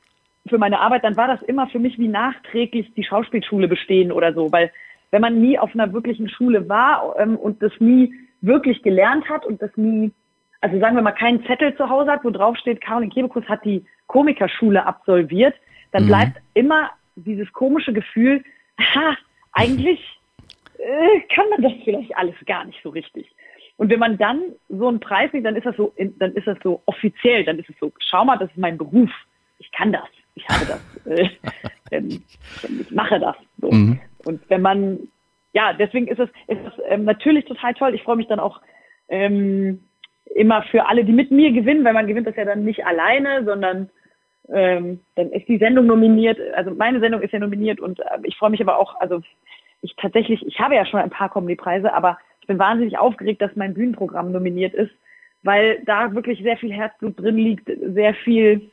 für 0.48 0.58
meine 0.58 0.80
Arbeit, 0.80 1.04
dann 1.04 1.16
war 1.16 1.28
das 1.28 1.42
immer 1.42 1.66
für 1.68 1.78
mich 1.78 1.98
wie 1.98 2.08
nachträglich 2.08 2.92
die 2.94 3.04
Schauspielschule 3.04 3.68
bestehen 3.68 4.10
oder 4.10 4.32
so, 4.32 4.50
weil 4.50 4.72
wenn 5.10 5.20
man 5.20 5.40
nie 5.40 5.58
auf 5.58 5.74
einer 5.74 5.92
wirklichen 5.92 6.28
Schule 6.28 6.68
war 6.68 7.14
ähm, 7.18 7.36
und 7.36 7.62
das 7.62 7.72
nie 7.80 8.14
wirklich 8.40 8.82
gelernt 8.82 9.28
hat 9.28 9.46
und 9.46 9.60
das 9.62 9.70
nie, 9.76 10.12
also 10.60 10.78
sagen 10.80 10.96
wir 10.96 11.02
mal, 11.02 11.12
keinen 11.12 11.44
Zettel 11.46 11.76
zu 11.76 11.88
Hause 11.88 12.10
hat, 12.10 12.24
wo 12.24 12.30
drauf 12.30 12.56
steht, 12.56 12.80
Caroline 12.80 13.12
Kebekus 13.12 13.44
hat 13.48 13.64
die 13.64 13.84
Komikerschule 14.06 14.84
absolviert, 14.84 15.54
dann 15.92 16.06
bleibt 16.06 16.40
immer 16.54 16.90
dieses 17.16 17.52
komische 17.52 17.92
Gefühl, 17.92 18.42
ha, 18.78 19.16
eigentlich 19.52 20.00
äh, 20.78 21.20
kann 21.34 21.48
man 21.50 21.62
das 21.62 21.72
vielleicht 21.84 22.16
alles 22.16 22.34
gar 22.46 22.64
nicht 22.64 22.80
so 22.82 22.90
richtig. 22.90 23.30
Und 23.78 23.90
wenn 23.90 24.00
man 24.00 24.18
dann 24.18 24.42
so 24.68 24.88
einen 24.88 25.00
Preis 25.00 25.30
kriegt, 25.30 25.46
dann 25.46 25.56
ist 25.56 25.64
das 25.64 25.76
so, 25.76 25.94
dann 25.96 26.32
ist 26.32 26.46
das 26.46 26.58
so 26.62 26.82
offiziell, 26.86 27.44
dann 27.44 27.58
ist 27.60 27.70
es 27.70 27.76
so, 27.78 27.92
schau 28.00 28.24
mal, 28.24 28.36
das 28.36 28.50
ist 28.50 28.58
mein 28.58 28.76
Beruf, 28.76 29.10
ich 29.58 29.70
kann 29.72 29.92
das. 29.92 30.08
ich 30.34 30.48
habe 30.48 30.66
das, 30.66 31.06
äh, 31.06 31.28
ähm, 31.92 32.22
ich 32.80 32.90
mache 32.90 33.20
das. 33.20 33.36
So. 33.60 33.70
Mhm. 33.70 34.00
Und 34.24 34.42
wenn 34.50 34.62
man, 34.62 34.98
ja, 35.52 35.72
deswegen 35.72 36.08
ist 36.08 36.18
es, 36.18 36.28
ist 36.48 36.60
es 36.66 36.72
ähm, 36.88 37.04
natürlich 37.04 37.44
total 37.44 37.72
toll. 37.74 37.94
Ich 37.94 38.02
freue 38.02 38.16
mich 38.16 38.26
dann 38.26 38.40
auch 38.40 38.60
ähm, 39.08 39.84
immer 40.34 40.62
für 40.64 40.86
alle, 40.88 41.04
die 41.04 41.12
mit 41.12 41.30
mir 41.30 41.52
gewinnen, 41.52 41.84
weil 41.84 41.94
man 41.94 42.08
gewinnt 42.08 42.26
das 42.26 42.36
ja 42.36 42.44
dann 42.44 42.64
nicht 42.64 42.84
alleine, 42.84 43.44
sondern 43.44 43.90
ähm, 44.48 45.00
dann 45.14 45.30
ist 45.30 45.46
die 45.46 45.58
Sendung 45.58 45.86
nominiert, 45.86 46.38
also 46.56 46.72
meine 46.72 47.00
Sendung 47.00 47.22
ist 47.22 47.32
ja 47.32 47.38
nominiert 47.38 47.80
und 47.80 48.00
äh, 48.00 48.18
ich 48.24 48.36
freue 48.36 48.50
mich 48.50 48.60
aber 48.60 48.78
auch, 48.78 48.98
also 49.00 49.20
ich 49.82 49.94
tatsächlich, 49.96 50.44
ich 50.46 50.58
habe 50.58 50.74
ja 50.74 50.84
schon 50.84 51.00
ein 51.00 51.10
paar 51.10 51.30
Comedy-Preise, 51.30 51.92
aber 51.92 52.18
bin 52.48 52.58
wahnsinnig 52.58 52.98
aufgeregt, 52.98 53.40
dass 53.40 53.54
mein 53.54 53.74
Bühnenprogramm 53.74 54.32
nominiert 54.32 54.74
ist, 54.74 54.90
weil 55.44 55.80
da 55.86 56.12
wirklich 56.14 56.42
sehr 56.42 56.56
viel 56.56 56.72
Herzblut 56.72 57.18
drin 57.20 57.36
liegt, 57.36 57.70
sehr 57.94 58.14
viel 58.14 58.70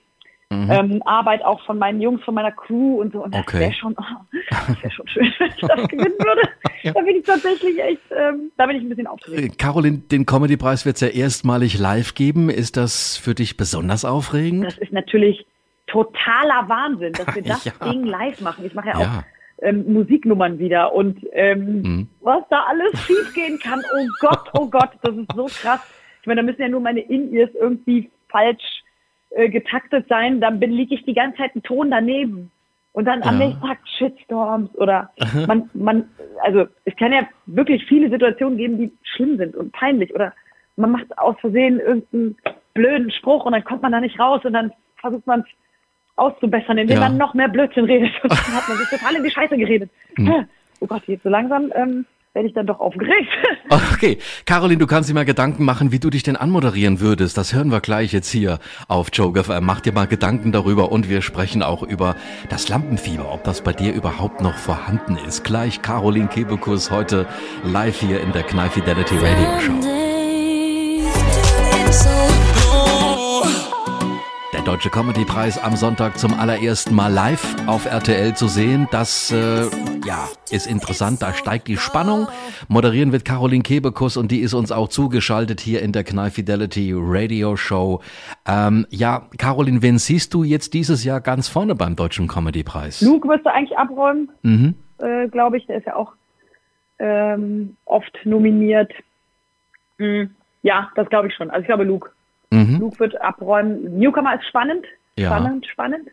ähm, 0.52 1.02
Arbeit 1.06 1.44
auch 1.44 1.64
von 1.66 1.78
meinen 1.78 2.00
Jungs, 2.02 2.24
von 2.24 2.34
meiner 2.34 2.52
Crew 2.52 3.02
und 3.02 3.12
so. 3.14 3.24
Und 3.24 3.34
das 3.34 3.42
Okay. 3.42 3.60
wäre 3.60 3.74
schon, 3.74 3.94
oh, 4.00 4.38
das 4.50 4.82
wäre 4.82 4.92
schon 4.92 5.08
schön, 5.08 5.34
wenn 5.40 5.50
ich 5.50 5.62
das 5.62 5.88
gewinnen 5.90 6.14
würde. 6.20 6.42
Da 6.84 7.02
bin 7.02 7.16
ich 7.18 7.26
tatsächlich 7.26 7.80
echt, 7.80 8.02
ähm, 8.12 8.52
da 8.58 8.66
bin 8.68 8.78
ich 8.78 8.84
ein 8.84 8.90
bisschen 8.90 9.08
aufgeregt. 9.08 9.54
Äh, 9.54 9.58
Caroline, 9.58 9.98
den 9.98 10.26
Comedy-Preis 10.26 10.86
wird 10.86 10.96
es 10.96 11.02
ja 11.02 11.08
erstmalig 11.10 11.78
live 11.78 12.14
geben. 12.16 12.50
Ist 12.50 12.78
das 12.78 13.18
für 13.18 13.34
dich 13.36 13.58
besonders 13.58 14.06
aufregend? 14.06 14.66
Das 14.66 14.78
ist 14.78 14.94
natürlich 14.94 15.46
totaler 15.88 16.70
Wahnsinn, 16.70 17.14
dass 17.14 17.34
wir 17.36 17.42
das 17.44 17.66
Ja. 17.66 17.74
Ding 17.84 18.06
live 18.06 18.40
machen. 18.40 18.66
Ich 18.66 18.74
mache 18.76 18.90
ja, 18.90 19.02
Ja. 19.02 19.24
Ähm, 19.62 19.92
Musiknummern 19.94 20.60
wieder 20.60 20.94
und 20.94 21.20
ähm, 21.32 21.82
Mhm. 21.82 22.08
was 22.22 22.44
da 22.50 22.64
alles 22.68 22.92
schiefgehen 23.06 23.60
kann. 23.60 23.84
Oh 23.94 24.08
Gott, 24.20 24.50
oh 24.54 24.68
Gott, 24.68 24.92
das 25.04 25.16
ist 25.16 25.32
so 25.36 25.46
krass. 25.48 25.80
Ich 26.22 26.28
meine, 26.28 26.42
da 26.42 26.46
müssen 26.46 26.62
ja 26.62 26.70
nur 26.70 26.80
meine 26.82 27.02
In-Ears 27.02 27.52
irgendwie 27.54 28.10
falsch 28.30 28.84
äh, 29.32 29.50
getaktet 29.50 30.08
sein. 30.10 30.42
Dann 30.42 30.60
liege 30.60 30.96
ich 30.96 31.06
die 31.06 31.14
ganze 31.14 31.38
Zeit 31.38 31.54
einen 31.54 31.64
Ton 31.64 31.92
daneben. 31.92 32.52
Und 32.94 33.06
dann 33.06 33.22
am 33.24 33.40
Ja. 33.40 33.48
nächsten 33.48 33.68
Tag 33.68 33.80
Shitstorms 33.98 34.74
oder 34.76 35.12
man, 35.48 35.70
man, 35.74 36.10
also 36.44 36.66
es 36.86 36.96
kann 36.96 37.12
ja 37.12 37.28
wirklich 37.46 37.86
viele 37.86 38.10
Situationen 38.10 38.58
geben, 38.58 38.78
die 38.78 38.92
schlimm 39.04 39.38
sind 39.38 39.56
und 39.56 39.72
peinlich 39.74 40.14
oder 40.16 40.34
man 40.78 40.92
macht 40.92 41.18
aus 41.18 41.36
Versehen 41.42 41.80
irgendeinen 41.80 42.38
blöden 42.74 43.12
Spruch 43.12 43.46
und 43.46 43.52
dann 43.52 43.64
kommt 43.66 43.82
man 43.82 43.92
da 43.92 44.00
nicht 44.00 44.18
raus 44.20 44.44
und 44.46 44.54
dann 44.54 44.72
versucht 44.96 45.28
man 45.28 45.42
es 45.42 45.46
auszubessern, 46.16 46.78
indem 46.78 46.98
Ja. 46.98 47.02
man 47.10 47.18
noch 47.18 47.34
mehr 47.34 47.50
Blödsinn 47.50 47.86
redet. 47.86 48.12
Und 48.24 48.32
dann 48.48 48.56
hat 48.56 48.68
man 48.68 48.78
sich 48.78 48.90
total 48.90 49.16
in 49.16 49.24
die 49.24 49.32
Scheiße 49.32 49.58
geredet. 49.58 49.90
Hm. 50.16 50.46
Oh 50.80 50.88
Gott, 50.88 51.04
jetzt 51.08 51.24
so 51.24 51.30
langsam 51.30 51.72
ähm, 51.76 52.06
werde 52.34 52.48
ich 52.50 52.54
dann 52.54 52.68
doch 52.68 52.80
aufgeregt. 52.80 53.30
Okay, 53.96 54.20
Caroline, 54.46 54.78
du 54.78 54.86
kannst 54.86 55.10
dir 55.10 55.16
mal 55.16 55.26
Gedanken 55.26 55.66
machen, 55.66 55.92
wie 55.92 55.98
du 56.00 56.12
dich 56.12 56.22
denn 56.22 56.36
anmoderieren 56.36 57.00
würdest. 57.00 57.36
Das 57.38 57.54
hören 57.56 57.72
wir 57.72 57.80
gleich 57.82 58.14
jetzt 58.14 58.30
hier 58.30 58.60
auf 58.88 59.08
Joke 59.12 59.44
FM. 59.44 59.66
Mach 59.66 59.82
dir 59.82 59.92
mal 59.94 60.06
Gedanken 60.06 60.52
darüber 60.52 60.92
und 60.92 61.10
wir 61.10 61.24
sprechen 61.24 61.64
auch 61.64 61.82
über 61.82 62.16
das 62.50 62.70
Lampenfieber, 62.70 63.34
ob 63.34 63.44
das 63.44 63.62
bei 63.64 63.74
dir 63.74 63.94
überhaupt 63.94 64.42
noch 64.42 64.56
vorhanden 64.58 65.18
ist. 65.28 65.44
Gleich 65.44 65.82
Caroline 65.82 66.28
Kebekus 66.28 66.92
heute 66.92 67.26
live 67.64 68.00
hier 68.00 68.22
in 68.22 68.34
der 68.34 68.44
Knall 68.44 68.70
Fidelity 68.70 69.16
Radio 69.18 69.60
Show. 69.62 69.82
Deutsche 74.66 74.90
Comedy-Preis 74.90 75.64
am 75.64 75.76
Sonntag 75.76 76.18
zum 76.18 76.34
allerersten 76.34 76.96
Mal 76.96 77.14
live 77.14 77.56
auf 77.68 77.86
RTL 77.86 78.34
zu 78.36 78.48
sehen. 78.48 78.88
Das 78.92 79.32
äh, 79.32 79.62
ja, 80.06 80.28
ist 80.50 80.66
interessant, 80.66 81.22
da 81.22 81.34
steigt 81.34 81.68
die 81.68 81.78
Spannung. 81.78 82.28
Moderieren 82.68 83.12
wird 83.12 83.26
Caroline 83.26 83.62
Kebekus 83.62 84.18
und 84.18 84.32
die 84.32 84.40
ist 84.40 84.56
uns 84.56 84.72
auch 84.72 84.88
zugeschaltet 84.90 85.62
hier 85.62 85.84
in 85.84 85.92
der 85.92 86.04
Knall 86.04 86.32
Fidelity 86.32 86.94
Radio 86.96 87.56
Show. 87.56 88.02
Ähm, 88.48 88.88
ja, 88.90 89.28
Caroline, 89.38 89.84
wen 89.84 90.00
siehst 90.00 90.34
du 90.34 90.44
jetzt 90.44 90.74
dieses 90.74 91.04
Jahr 91.04 91.22
ganz 91.22 91.48
vorne 91.48 91.76
beim 91.76 91.96
Deutschen 91.96 92.28
Comedy-Preis? 92.28 93.02
Luke 93.02 93.28
wirst 93.28 93.46
du 93.46 93.54
eigentlich 93.54 93.78
abräumen, 93.78 94.32
Mhm. 94.42 94.74
äh, 94.98 95.28
glaube 95.28 95.58
ich. 95.58 95.68
Der 95.68 95.78
ist 95.78 95.86
ja 95.86 95.96
auch 95.96 96.14
ähm, 96.98 97.78
oft 97.86 98.18
nominiert. 98.26 98.92
Hm, 100.00 100.32
ja, 100.64 100.90
das 100.96 101.08
glaube 101.10 101.28
ich 101.28 101.36
schon. 101.36 101.52
Also 101.52 101.62
ich 101.62 101.68
glaube 101.68 101.84
Luke. 101.84 102.10
Mhm. 102.52 102.80
Luke 102.80 103.00
wird 103.00 103.20
abräumen. 103.22 103.98
Newcomer 104.00 104.36
ist 104.36 104.48
spannend. 104.48 104.86
Ja. 105.18 105.28
Spannend, 105.28 105.66
spannend. 105.68 106.10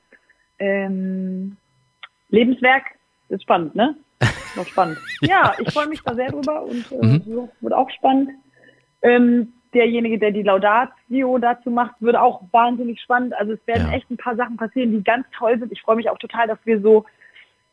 Ähm, 0.58 1.56
Lebenswerk 2.30 2.84
ist 3.28 3.42
spannend, 3.42 3.74
ne? 3.74 3.96
Noch 4.56 4.66
spannend. 4.66 4.98
ja, 5.22 5.54
ich 5.58 5.72
freue 5.72 5.88
mich 5.88 6.00
da 6.02 6.14
sehr 6.14 6.30
drüber 6.30 6.62
und 6.62 6.90
äh, 6.92 7.04
Mhm. 7.06 7.48
wird 7.60 7.72
auch 7.74 7.90
spannend. 7.90 8.30
Ähm, 9.02 9.52
derjenige, 9.74 10.18
der 10.18 10.30
die 10.30 10.42
Laudatio 10.42 11.38
dazu 11.38 11.70
macht, 11.70 11.94
wird 12.00 12.14
auch 12.16 12.42
wahnsinnig 12.52 13.00
spannend. 13.00 13.34
Also 13.34 13.52
es 13.54 13.66
werden 13.66 13.88
Ja. 13.90 13.96
echt 13.96 14.08
ein 14.10 14.16
paar 14.18 14.36
Sachen 14.36 14.56
passieren, 14.56 14.92
die 14.92 15.02
ganz 15.02 15.26
toll 15.36 15.58
sind. 15.58 15.72
Ich 15.72 15.80
freue 15.82 15.96
mich 15.96 16.08
auch 16.10 16.18
total, 16.18 16.46
dass 16.46 16.58
wir 16.64 16.80
so 16.80 17.04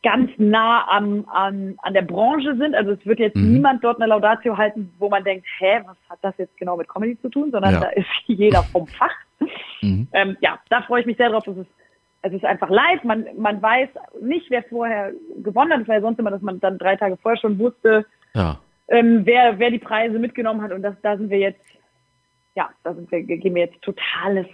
ganz 0.02 0.32
nah 0.38 0.88
am, 0.90 1.26
an, 1.30 1.76
an 1.82 1.94
der 1.94 2.04
Branche 2.04 2.56
sind. 2.56 2.74
Also 2.74 2.92
es 2.92 3.06
wird 3.06 3.20
jetzt 3.20 3.36
Mhm. 3.36 3.54
niemand 3.54 3.84
dort 3.84 3.98
eine 3.98 4.08
Laudatio 4.08 4.58
halten, 4.58 4.94
wo 4.98 5.10
man 5.10 5.24
denkt, 5.24 5.46
hä, 5.60 5.82
was 5.86 5.98
hat 6.10 6.20
das 6.22 6.38
jetzt 6.38 6.56
genau 6.58 6.78
mit 6.78 6.88
Comedy 6.88 7.20
zu 7.22 7.30
tun, 7.30 7.52
sondern 7.52 7.74
Ja. 7.74 7.80
da 7.82 7.90
ist 7.90 8.08
jeder 8.28 8.64
vom 8.64 8.88
Fach. 8.88 9.14
Mhm. 9.82 10.08
Ähm, 10.14 10.38
ja, 10.42 10.60
da 10.70 10.82
freue 10.84 11.02
ich 11.02 11.06
mich 11.06 11.18
sehr 11.18 11.30
drauf. 11.30 11.46
Es 11.48 11.58
ist, 11.58 11.70
es 12.22 12.34
ist 12.34 12.46
einfach 12.46 12.70
live. 12.70 13.04
Man, 13.04 13.26
man 13.38 13.62
weiß 13.62 13.90
nicht, 14.22 14.50
wer 14.50 14.64
vorher 14.64 15.12
gewonnen 15.44 15.74
hat. 15.74 15.82
Es 15.82 15.88
war 15.88 15.96
ja 15.96 16.02
sonst 16.02 16.20
immer, 16.20 16.32
dass 16.32 16.42
man 16.42 16.60
dann 16.60 16.78
drei 16.78 16.96
Tage 16.96 17.18
vorher 17.18 17.40
schon 17.40 17.60
wusste, 17.60 18.06
Ja. 18.34 18.60
ähm, 18.88 19.22
wer, 19.26 19.60
wer 19.60 19.72
die 19.72 19.80
Preise 19.80 20.18
mitgenommen 20.20 20.62
hat. 20.62 20.72
Und 20.72 20.82
das, 20.82 20.96
da 21.02 21.18
sind 21.18 21.30
wir 21.30 21.40
jetzt, 21.40 21.62
ja, 22.56 22.70
da 22.84 22.94
sind 22.94 23.12
wir, 23.12 23.22
gehen 23.24 23.56
wir 23.56 23.64
jetzt 23.66 23.82
totales, 23.82 24.48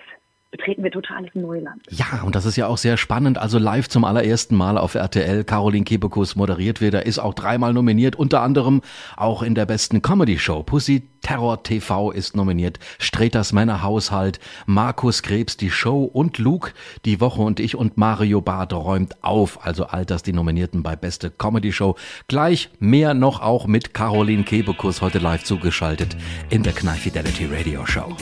betreten 0.56 0.84
wir 0.84 0.92
totales 0.92 1.30
Neuland. 1.34 1.82
Ja, 1.90 2.24
und 2.24 2.34
das 2.34 2.46
ist 2.46 2.56
ja 2.56 2.68
auch 2.68 2.78
sehr 2.78 2.96
spannend. 2.96 3.38
Also 3.38 3.60
live 3.60 3.90
zum 3.90 4.06
allerersten 4.06 4.56
Mal 4.56 4.78
auf 4.78 4.96
RTL. 4.96 5.44
Caroline 5.44 5.84
Kebekus 5.84 6.38
moderiert 6.38 6.80
wieder, 6.80 7.06
ist 7.06 7.20
auch 7.20 7.34
dreimal 7.34 7.74
nominiert, 7.74 8.16
unter 8.16 8.42
anderem 8.42 8.82
auch 9.18 9.44
in 9.44 9.54
der 9.54 9.66
besten 9.66 10.02
Comedy-Show. 10.02 10.64
Pussy 10.64 11.10
Terror 11.22 11.64
TV 11.64 12.12
ist 12.12 12.38
nominiert, 12.38 12.80
Streters 13.00 13.52
Männerhaushalt, 13.52 14.40
Markus 14.66 15.24
Krebs 15.24 15.58
die 15.58 15.72
Show 15.72 16.04
und 16.04 16.38
Luke 16.38 16.72
die 17.04 17.20
Woche 17.20 17.42
und 17.42 17.60
ich 17.60 17.76
und 17.76 17.98
Mario 17.98 18.40
Barth 18.40 18.72
räumt 18.72 19.24
auf. 19.24 19.66
Also 19.66 19.88
all 19.88 20.06
das 20.06 20.24
die 20.24 20.34
Nominierten 20.34 20.84
bei 20.84 20.96
beste 20.96 21.32
Comedy-Show. 21.32 21.96
Gleich 22.30 22.70
mehr 22.80 23.14
noch 23.14 23.42
auch 23.42 23.68
mit 23.68 23.94
Caroline 23.94 24.44
Kebekus 24.44 25.02
heute 25.02 25.20
live 25.20 25.44
zugeschaltet 25.44 26.16
in 26.50 26.64
der 26.64 26.74
Knall 26.74 26.96
Fidelity 26.96 27.46
Radio 27.46 27.86
Show. 27.86 28.16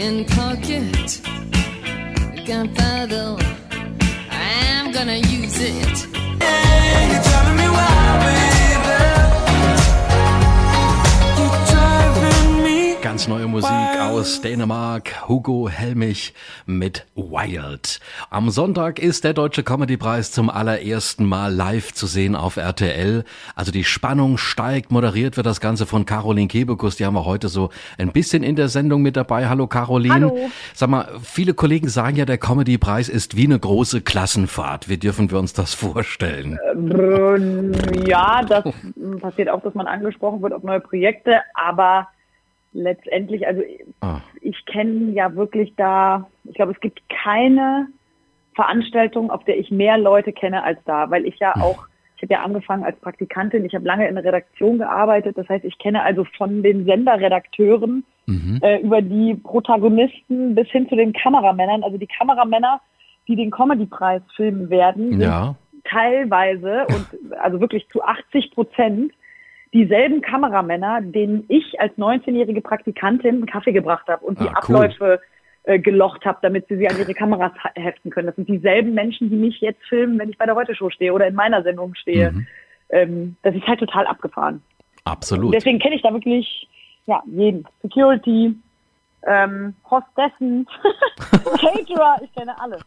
In 0.00 0.24
pocket. 0.24 1.20
Gunpowder. 2.46 3.36
I'm 4.30 4.92
gonna 4.92 5.16
use 5.16 5.58
it. 5.60 5.96
Hey, 6.42 7.10
You're 7.12 7.22
driving 7.28 7.56
me 7.58 7.68
wild, 7.68 8.39
Ganz 13.10 13.26
neue 13.26 13.48
Musik 13.48 13.72
aus 14.00 14.40
Dänemark, 14.40 15.28
Hugo 15.28 15.68
Helmich 15.68 16.32
mit 16.64 17.08
Wild. 17.16 17.98
Am 18.30 18.50
Sonntag 18.50 19.00
ist 19.00 19.24
der 19.24 19.32
Deutsche 19.32 19.64
Comedy-Preis 19.64 20.30
zum 20.30 20.48
allerersten 20.48 21.24
Mal 21.24 21.52
live 21.52 21.92
zu 21.92 22.06
sehen 22.06 22.36
auf 22.36 22.56
RTL. 22.56 23.24
Also 23.56 23.72
die 23.72 23.82
Spannung 23.82 24.38
steigt, 24.38 24.92
moderiert 24.92 25.36
wird 25.36 25.44
das 25.44 25.60
Ganze 25.60 25.86
von 25.86 26.06
Caroline 26.06 26.46
Kebekus. 26.46 26.98
Die 26.98 27.04
haben 27.04 27.14
wir 27.14 27.24
heute 27.24 27.48
so 27.48 27.70
ein 27.98 28.12
bisschen 28.12 28.44
in 28.44 28.54
der 28.54 28.68
Sendung 28.68 29.02
mit 29.02 29.16
dabei. 29.16 29.48
Hallo 29.48 29.66
Caroline. 29.66 30.14
Hallo. 30.14 30.38
Sag 30.72 30.88
mal, 30.88 31.08
viele 31.20 31.52
Kollegen 31.52 31.88
sagen 31.88 32.14
ja, 32.14 32.26
der 32.26 32.38
Comedy-Preis 32.38 33.08
ist 33.08 33.36
wie 33.36 33.46
eine 33.46 33.58
große 33.58 34.02
Klassenfahrt. 34.02 34.88
Wie 34.88 34.98
dürfen 34.98 35.32
wir 35.32 35.40
uns 35.40 35.52
das 35.52 35.74
vorstellen? 35.74 36.60
Ähm, 36.76 37.72
Ja, 38.06 38.42
das 38.48 38.72
passiert 39.20 39.48
auch, 39.48 39.62
dass 39.62 39.74
man 39.74 39.88
angesprochen 39.88 40.42
wird 40.42 40.52
auf 40.52 40.62
neue 40.62 40.78
Projekte, 40.78 41.40
aber 41.54 42.06
letztendlich, 42.72 43.46
also 43.46 43.62
Ah. 44.00 44.20
ich 44.40 44.64
kenne 44.66 45.12
ja 45.12 45.34
wirklich 45.34 45.74
da, 45.76 46.28
ich 46.44 46.54
glaube, 46.54 46.72
es 46.72 46.80
gibt 46.80 47.02
keine 47.08 47.88
Veranstaltung, 48.54 49.30
auf 49.30 49.44
der 49.44 49.58
ich 49.58 49.70
mehr 49.70 49.98
Leute 49.98 50.32
kenne 50.32 50.62
als 50.62 50.78
da, 50.84 51.10
weil 51.10 51.26
ich 51.26 51.38
ja 51.38 51.54
auch, 51.60 51.84
ich 52.16 52.22
habe 52.22 52.34
ja 52.34 52.42
angefangen 52.42 52.84
als 52.84 52.98
Praktikantin, 53.00 53.64
ich 53.64 53.74
habe 53.74 53.86
lange 53.86 54.08
in 54.08 54.14
der 54.14 54.24
Redaktion 54.24 54.78
gearbeitet, 54.78 55.38
das 55.38 55.48
heißt, 55.48 55.64
ich 55.64 55.78
kenne 55.78 56.02
also 56.02 56.24
von 56.36 56.62
den 56.62 56.84
Senderredakteuren 56.84 58.04
Mhm. 58.26 58.60
äh, 58.62 58.78
über 58.80 59.02
die 59.02 59.34
Protagonisten 59.34 60.54
bis 60.54 60.68
hin 60.68 60.88
zu 60.88 60.94
den 60.94 61.12
Kameramännern, 61.12 61.82
also 61.82 61.98
die 61.98 62.06
Kameramänner, 62.06 62.80
die 63.26 63.34
den 63.34 63.50
Comedy-Preis 63.50 64.22
filmen 64.36 64.70
werden, 64.70 65.10
sind 65.12 65.20
Ja. 65.22 65.56
teilweise 65.84 66.86
und 66.88 67.08
also 67.40 67.60
wirklich 67.60 67.88
zu 67.88 68.02
80 68.02 68.52
Prozent 68.52 69.12
dieselben 69.72 70.20
Kameramänner, 70.20 71.00
denen 71.02 71.44
ich 71.48 71.80
als 71.80 71.92
19-jährige 71.96 72.60
Praktikantin 72.60 73.36
einen 73.36 73.46
Kaffee 73.46 73.72
gebracht 73.72 74.06
habe 74.08 74.24
und 74.24 74.40
die 74.40 74.48
Ah, 74.48 74.60
cool. 74.68 74.76
Abläufe 74.76 75.20
äh, 75.64 75.78
gelocht 75.78 76.24
habe, 76.24 76.38
damit 76.42 76.66
sie 76.68 76.76
sie 76.76 76.88
an 76.88 76.98
ihre 76.98 77.14
Kameras 77.14 77.52
he- 77.62 77.80
heften 77.82 78.10
können. 78.10 78.26
Das 78.26 78.36
sind 78.36 78.48
dieselben 78.48 78.94
Menschen, 78.94 79.30
die 79.30 79.36
mich 79.36 79.60
jetzt 79.60 79.82
filmen, 79.88 80.18
wenn 80.18 80.30
ich 80.30 80.38
bei 80.38 80.46
der 80.46 80.54
Heute-Show 80.56 80.90
stehe 80.90 81.12
oder 81.12 81.26
in 81.28 81.34
meiner 81.34 81.62
Sendung 81.62 81.94
stehe. 81.94 82.32
Mhm. 82.32 82.46
Ähm, 82.90 83.36
das 83.42 83.54
ist 83.54 83.66
halt 83.66 83.78
total 83.78 84.06
abgefahren. 84.06 84.62
Absolut. 85.04 85.54
Deswegen 85.54 85.78
kenne 85.78 85.94
ich 85.96 86.02
da 86.02 86.12
wirklich 86.12 86.68
ja, 87.06 87.22
jeden. 87.26 87.64
Security, 87.82 88.54
ähm, 89.26 89.74
Hostessen, 89.90 90.66
Caterer, 91.44 92.20
ich 92.22 92.32
kenne 92.34 92.58
alle. 92.60 92.78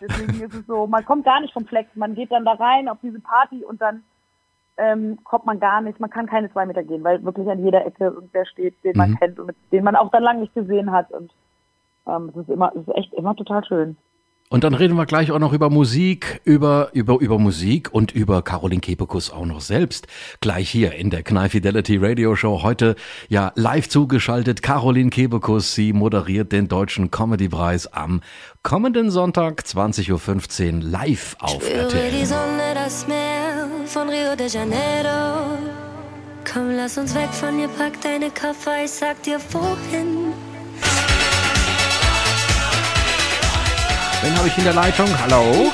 Deswegen 0.00 0.42
ist 0.42 0.54
es 0.54 0.66
so, 0.66 0.86
man 0.86 1.04
kommt 1.04 1.24
gar 1.24 1.40
nicht 1.40 1.52
vom 1.52 1.66
Fleck, 1.66 1.86
man 1.94 2.14
geht 2.14 2.32
dann 2.32 2.44
da 2.44 2.52
rein 2.52 2.88
auf 2.88 2.98
diese 3.02 3.20
Party 3.20 3.64
und 3.64 3.80
dann 3.80 4.02
ähm, 4.76 5.18
kommt 5.24 5.46
man 5.46 5.60
gar 5.60 5.80
nicht, 5.80 6.00
man 6.00 6.10
kann 6.10 6.26
keine 6.26 6.50
zwei 6.52 6.66
Meter 6.66 6.82
gehen, 6.82 7.04
weil 7.04 7.22
wirklich 7.24 7.48
an 7.48 7.64
jeder 7.64 7.86
Ecke 7.86 8.04
irgendwer 8.04 8.46
steht, 8.46 8.74
den 8.84 8.96
man 8.96 9.10
Mhm. 9.12 9.18
kennt 9.18 9.38
und 9.38 9.46
mit, 9.46 9.56
den 9.72 9.84
man 9.84 9.96
auch 9.96 10.10
dann 10.10 10.22
lange 10.22 10.40
nicht 10.40 10.54
gesehen 10.54 10.90
hat 10.90 11.10
und 11.12 11.30
ähm, 12.06 12.30
es 12.30 12.36
ist 12.42 12.50
immer, 12.50 12.72
es 12.74 12.86
ist 12.86 12.94
echt 12.96 13.12
immer 13.14 13.34
total 13.36 13.64
schön. 13.64 13.96
Und 14.50 14.62
dann 14.62 14.74
reden 14.74 14.94
wir 14.96 15.06
gleich 15.06 15.32
auch 15.32 15.38
noch 15.38 15.54
über 15.54 15.70
Musik, 15.70 16.40
über, 16.44 16.90
über, 16.92 17.18
über 17.18 17.38
Musik 17.38 17.92
und 17.92 18.12
über 18.12 18.42
Caroline 18.42 18.82
Kebekus 18.82 19.32
auch 19.32 19.46
noch 19.46 19.60
selbst. 19.62 20.06
Gleich 20.40 20.68
hier 20.68 20.92
in 20.92 21.08
der 21.08 21.22
Knall 21.22 21.48
Fidelity 21.48 21.96
Radio 21.96 22.36
Show. 22.36 22.62
Heute 22.62 22.94
ja 23.28 23.52
live 23.56 23.88
zugeschaltet. 23.88 24.62
Caroline 24.62 25.08
Kebekus, 25.10 25.74
sie 25.74 25.92
moderiert 25.94 26.52
den 26.52 26.68
Deutschen 26.68 27.10
Comedy-Preis 27.10 27.86
am 27.92 28.20
kommenden 28.62 29.10
Sonntag 29.10 29.62
20.15 29.62 30.74
Uhr 30.76 30.82
live 30.82 31.36
auf 31.40 31.64
Spüre 31.64 31.88
die 31.88 31.96
RTL. 31.96 32.26
Sonne, 32.26 32.74
das 32.74 33.08
Meer 33.08 33.23
von 33.94 34.08
Rio 34.08 34.34
de 34.34 34.48
Janeiro. 34.48 35.56
Komm, 36.52 36.76
lass 36.76 36.98
uns 36.98 37.14
weg 37.14 37.32
von 37.32 37.56
hier, 37.58 37.68
pack 37.68 38.00
deine 38.00 38.28
Koffer, 38.30 38.84
ich 38.84 38.90
sag 38.90 39.22
dir 39.22 39.38
wohin. 39.52 40.34
Wen 44.24 44.34
habe 44.38 44.48
ich 44.48 44.56
in 44.56 44.64
der 44.64 44.72
Leitung? 44.72 45.06
Hallo. 45.20 45.70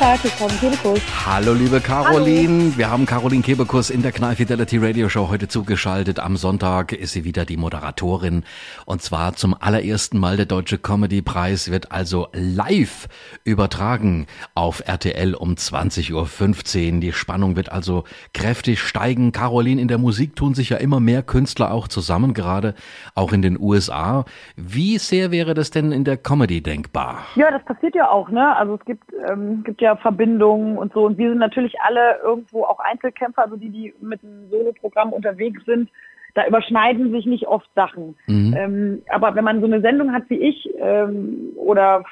Hallo 1.25 1.53
liebe 1.53 1.81
Caroline, 1.81 2.77
wir 2.77 2.91
haben 2.91 3.07
Caroline 3.07 3.43
Kebekus 3.43 3.91
in 3.91 4.03
der 4.03 4.11
Knall 4.11 4.35
Fidelity 4.35 4.79
Radio 4.79 5.09
Show 5.09 5.29
heute 5.29 5.47
zugeschaltet. 5.47 6.19
Am 6.19 6.37
Sonntag 6.37 6.93
ist 6.93 7.13
sie 7.13 7.23
wieder 7.23 7.45
die 7.45 7.57
Moderatorin 7.57 8.43
und 8.87 9.03
zwar 9.03 9.37
zum 9.37 9.55
allerersten 9.55 10.19
Mal 10.19 10.37
der 10.37 10.47
Deutsche 10.47 10.79
Comedy 10.79 11.23
Preis 11.23 11.71
wird 11.71 11.93
also 11.93 12.27
live 12.33 13.07
übertragen 13.45 14.27
auf 14.57 14.83
RTL 14.85 15.37
um 15.37 15.55
20.15 15.55 16.95
Uhr. 16.95 17.01
Die 17.03 17.13
Spannung 17.13 17.55
wird 17.55 17.71
also 17.71 18.03
kräftig 18.35 18.81
steigen. 18.81 19.31
Caroline, 19.31 19.81
in 19.81 19.87
der 19.87 19.99
Musik 19.99 20.35
tun 20.35 20.55
sich 20.55 20.71
ja 20.71 20.79
immer 20.79 20.99
mehr 20.99 21.23
Künstler 21.23 21.71
auch 21.71 21.87
zusammen, 21.87 22.35
gerade 22.35 22.75
auch 23.15 23.33
in 23.33 23.43
den 23.43 23.61
USA. 23.61 24.25
Wie 24.57 24.99
sehr 24.99 25.31
wäre 25.31 25.55
das 25.55 25.71
denn 25.71 25.93
in 25.93 26.03
der 26.03 26.17
Comedy 26.17 26.65
denkbar? 26.65 27.27
Ja, 27.37 27.49
das 27.53 27.65
passiert 27.65 27.95
ja 27.95 28.11
auch, 28.11 28.29
ne? 28.29 28.40
Also 28.49 28.75
es 28.75 28.85
gibt, 28.85 29.05
ähm, 29.29 29.63
gibt 29.65 29.81
ja 29.81 29.97
Verbindungen 29.97 30.79
und 30.79 30.93
so. 30.93 31.05
Und 31.05 31.19
wir 31.19 31.31
sind 31.31 31.39
natürlich 31.39 31.81
alle 31.81 32.19
irgendwo 32.23 32.65
auch 32.65 32.79
Einzelkämpfer, 32.79 33.43
also 33.43 33.57
die, 33.57 33.71
die 33.71 33.95
mit 34.01 34.23
einem 34.23 34.49
Soloprogramm 34.51 35.13
unterwegs 35.13 35.65
sind. 35.65 35.91
Da 36.35 36.47
überschneiden 36.47 37.11
sich 37.11 37.27
nicht 37.27 37.49
oft 37.49 37.69
Sachen. 37.75 38.17
Ähm, 38.57 39.03
aber 39.09 39.35
wenn 39.35 39.45
man 39.45 39.61
so 39.61 39.67
eine 39.67 39.81
Sendung 39.81 40.13
hat 40.13 40.25
wie 40.29 40.39
ich 40.39 40.71
ähm, 40.79 41.51
oder, 41.57 42.05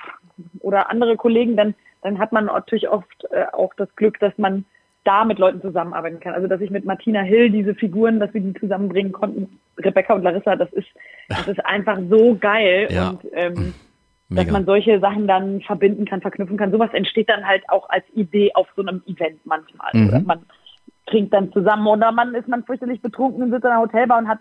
oder 0.61 0.91
andere 0.91 1.17
Kollegen, 1.17 1.57
dann, 1.57 1.75
dann 2.03 2.19
hat 2.19 2.33
man 2.33 2.47
natürlich 2.47 2.89
oft 2.89 3.27
äh, 3.31 3.45
auch 3.53 3.73
das 3.75 3.95
Glück, 3.95 4.19
dass 4.19 4.37
man 4.37 4.65
da 5.05 5.25
mit 5.25 5.39
Leuten 5.39 5.63
zusammenarbeiten 5.63 6.21
kann. 6.21 6.35
Also 6.35 6.49
dass 6.49 6.61
ich 6.61 6.71
mit 6.71 6.85
Martina 6.85 7.21
Hill 7.21 7.51
diese 7.51 7.75
Figuren, 7.75 8.21
dass 8.21 8.35
wir 8.35 8.41
die 8.41 8.55
zusammenbringen 8.55 9.13
konnten, 9.13 9.59
Rebecca 9.79 10.15
und 10.15 10.23
Larissa, 10.23 10.57
das 10.57 10.73
ist, 10.73 10.89
das 11.29 11.47
ist 11.47 11.65
einfach 11.65 11.99
so 12.11 12.37
geil. 12.39 12.89
Ja. 12.91 13.11
Und 13.11 13.21
ähm, 13.33 13.75
dass 14.31 14.45
Mega. 14.45 14.53
man 14.53 14.67
solche 14.67 15.01
Sachen 15.01 15.27
dann 15.27 15.63
verbinden 15.63 16.05
kann, 16.05 16.21
verknüpfen 16.21 16.59
kann. 16.59 16.71
Sowas 16.71 16.91
entsteht 16.93 17.31
dann 17.31 17.47
halt 17.47 17.63
auch 17.71 17.89
als 17.89 18.05
Idee 18.15 18.51
auf 18.55 18.67
so 18.77 18.83
einem 18.83 19.03
Event 19.07 19.41
manchmal. 19.45 19.91
Mhm. 19.95 20.09
Oder 20.09 20.21
man 20.21 20.41
trinkt 21.07 21.33
dann 21.33 21.51
zusammen 21.53 21.87
oder 21.87 22.13
man 22.13 22.35
ist 22.35 22.47
man 22.47 22.65
fürchterlich 22.65 23.01
betrunken 23.01 23.43
und 23.43 23.51
sitzt 23.51 23.65
in 23.65 23.71
einer 23.71 23.81
Hotelbar 23.81 24.19
und 24.19 24.29
hat 24.29 24.41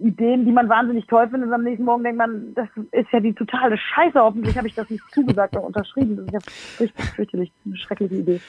Ideen, 0.00 0.44
die 0.44 0.52
man 0.52 0.68
wahnsinnig 0.68 1.06
toll 1.06 1.28
findet 1.28 1.48
und 1.48 1.54
am 1.54 1.64
nächsten 1.64 1.84
Morgen 1.84 2.04
denkt 2.04 2.18
man, 2.18 2.54
das 2.54 2.68
ist 2.92 3.10
ja 3.12 3.20
die 3.20 3.34
totale 3.34 3.76
Scheiße, 3.76 4.18
hoffentlich 4.18 4.56
habe 4.56 4.68
ich 4.68 4.74
das 4.74 4.88
nicht 4.88 5.02
zugesagt 5.12 5.56
oder 5.56 5.66
unterschrieben. 5.66 6.16
Das 6.16 6.26
ist 6.26 6.32
ja 6.32 6.40
fürchterlich, 6.40 7.14
fürchterlich 7.14 7.52
eine 7.66 7.76
schreckliche 7.76 8.14
Idee. 8.14 8.40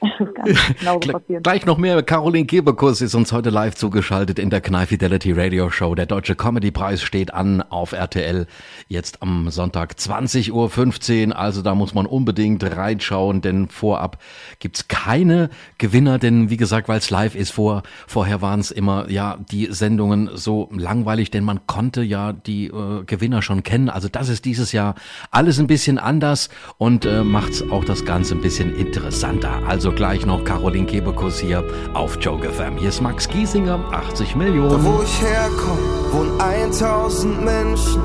Gle- 0.04 1.12
passieren. 1.12 1.42
Gleich 1.42 1.66
noch 1.66 1.78
mehr. 1.78 2.02
Caroline 2.02 2.46
Kebekus 2.46 3.00
ist 3.00 3.14
uns 3.14 3.32
heute 3.32 3.50
live 3.50 3.74
zugeschaltet 3.74 4.38
in 4.38 4.50
der 4.50 4.60
Knall 4.60 4.86
Fidelity 4.86 5.32
Radio 5.32 5.70
Show. 5.70 5.94
Der 5.94 6.06
Deutsche 6.06 6.34
Comedy 6.34 6.70
Preis 6.70 7.02
steht 7.02 7.32
an 7.32 7.62
auf 7.62 7.92
RTL 7.92 8.46
jetzt 8.88 9.22
am 9.22 9.50
Sonntag 9.50 9.92
20.15 9.94 11.28
Uhr. 11.28 11.36
Also 11.38 11.62
da 11.62 11.74
muss 11.74 11.94
man 11.94 12.06
unbedingt 12.06 12.62
reinschauen, 12.64 13.40
denn 13.40 13.68
vorab 13.68 14.18
gibt's 14.58 14.88
keine 14.88 15.50
Gewinner, 15.78 16.18
denn 16.18 16.50
wie 16.50 16.56
gesagt, 16.56 16.88
weil 16.88 16.98
es 16.98 17.10
live 17.10 17.34
ist, 17.34 17.50
vor, 17.52 17.82
vorher 18.06 18.42
waren 18.42 18.60
es 18.60 18.70
immer 18.70 19.10
ja 19.10 19.38
die 19.50 19.68
Sendungen 19.70 20.30
so 20.34 20.68
langweilig, 20.74 21.30
denn 21.30 21.44
man 21.44 21.66
konnte 21.66 22.02
ja 22.02 22.32
die 22.32 22.66
äh, 22.66 23.04
Gewinner 23.06 23.42
schon 23.42 23.62
kennen. 23.62 23.88
Also 23.88 24.08
das 24.08 24.28
ist 24.28 24.44
dieses 24.44 24.72
Jahr 24.72 24.94
alles 25.30 25.58
ein 25.58 25.66
bisschen 25.66 25.98
anders 25.98 26.48
und 26.78 27.04
äh, 27.06 27.22
macht's 27.24 27.62
auch 27.70 27.84
das 27.84 28.04
Ganze 28.04 28.34
ein 28.34 28.40
bisschen 28.40 28.74
interessanter. 28.74 29.62
Also 29.66 29.83
gleich 29.92 30.24
noch 30.26 30.44
Caroline 30.44 30.86
Kebekus 30.86 31.38
hier 31.38 31.64
auf 31.94 32.16
Joke 32.20 32.48
FM. 32.48 32.76
Hier 32.76 32.88
ist 32.88 33.00
Max 33.00 33.28
Giesinger, 33.28 33.80
80 33.92 34.32
Da 34.32 34.38
Millionen. 34.38 34.84
wo 34.84 35.02
ich 35.02 35.20
herkomme, 35.22 35.80
wohnen 36.12 36.40
1000 36.40 37.44
Menschen. 37.44 38.02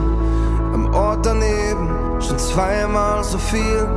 Am 0.74 0.94
Ort 0.94 1.26
daneben 1.26 1.90
schon 2.22 2.38
zweimal 2.38 3.24
so 3.24 3.38
viel. 3.38 3.88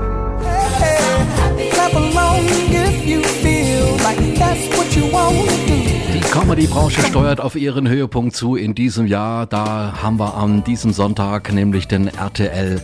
Hey, 0.79 1.69
clap 1.71 1.95
along 1.95 2.47
if 2.71 3.07
you 3.07 3.23
feel 3.23 3.85
like 4.03 4.19
that's 4.39 4.67
what 4.77 4.95
you 4.97 5.05
want 5.13 5.37
to 5.49 5.57
do. 5.67 5.93
Die 6.15 6.21
Comedy-Branche 6.21 7.03
steuert 7.03 7.41
auf 7.41 7.55
ihren 7.57 7.89
Höhepunkt 7.89 8.35
zu 8.35 8.57
in 8.57 8.75
diesem 8.75 9.07
Jahr. 9.07 9.47
Da 9.47 9.95
haben 10.03 10.19
wir 10.19 10.35
an 10.37 10.65
diesem 10.65 10.93
Sonntag 10.93 11.53
nämlich 11.53 11.89
den 11.89 12.09
RTL 12.09 12.81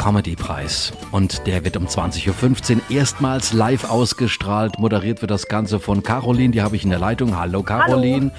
Comedy-Preis. 0.00 0.94
Und 1.12 1.46
der 1.46 1.62
wird 1.62 1.76
um 1.76 1.86
20.15 1.86 2.76
Uhr 2.76 2.80
erstmals 2.88 3.52
live 3.52 3.90
ausgestrahlt. 3.90 4.78
Moderiert 4.78 5.20
wird 5.20 5.30
das 5.30 5.46
Ganze 5.46 5.78
von 5.78 6.02
Caroline, 6.02 6.52
die 6.52 6.62
habe 6.62 6.74
ich 6.74 6.84
in 6.84 6.90
der 6.90 6.98
Leitung. 6.98 7.38
Hallo 7.38 7.62
Caroline. 7.62 8.30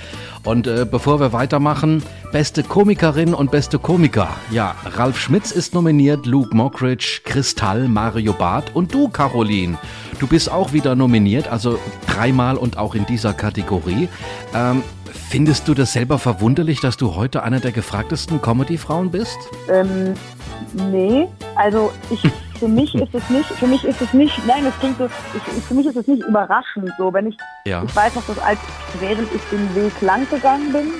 Und 0.43 0.65
äh, 0.65 0.87
bevor 0.89 1.19
wir 1.19 1.33
weitermachen, 1.33 2.01
beste 2.31 2.63
Komikerin 2.63 3.35
und 3.35 3.51
beste 3.51 3.77
Komiker. 3.77 4.29
Ja, 4.49 4.75
Ralf 4.85 5.19
Schmitz 5.19 5.51
ist 5.51 5.75
nominiert, 5.75 6.25
Luke 6.25 6.55
Mockridge, 6.55 7.21
Kristall, 7.25 7.87
Mario 7.87 8.33
Barth 8.33 8.75
und 8.75 8.91
du, 8.91 9.07
Caroline. 9.09 9.77
Du 10.17 10.25
bist 10.25 10.51
auch 10.51 10.73
wieder 10.73 10.95
nominiert, 10.95 11.47
also 11.47 11.77
dreimal 12.07 12.57
und 12.57 12.79
auch 12.79 12.95
in 12.95 13.05
dieser 13.05 13.33
Kategorie. 13.33 14.09
Ähm, 14.55 14.81
findest 15.31 15.67
du 15.67 15.73
das 15.73 15.93
selber 15.93 16.17
verwunderlich, 16.17 16.81
dass 16.81 16.97
du 16.97 17.15
heute 17.15 17.43
einer 17.43 17.59
der 17.59 17.71
gefragtesten 17.71 18.41
Comedy-Frauen 18.41 19.11
bist? 19.11 19.37
Ähm, 19.69 20.15
nee, 20.91 21.27
also 21.61 21.91
ich, 22.09 22.21
für 22.57 22.67
mich 22.67 22.95
ist 22.95 23.13
es 23.13 23.29
nicht, 23.29 23.45
für 23.45 23.67
mich 23.67 23.83
ist 23.83 24.01
es 24.01 24.13
nicht, 24.13 24.45
nein, 24.47 24.63
das 24.65 24.77
klingt 24.79 24.97
so, 24.97 25.05
ich, 25.05 25.63
für 25.67 25.73
mich 25.75 25.85
ist 25.85 25.95
es 25.95 26.07
nicht 26.07 26.25
überraschend 26.25 26.91
so, 26.97 27.13
wenn 27.13 27.27
ich, 27.27 27.37
Ja. 27.67 27.83
ich 27.83 27.95
weiß 27.95 28.15
noch, 28.15 28.25
dass 28.25 28.39
als, 28.39 28.59
während 28.99 29.31
ich 29.31 29.41
den 29.51 29.75
Weg 29.75 30.01
lang 30.01 30.27
gegangen 30.27 30.73
bin, 30.73 30.91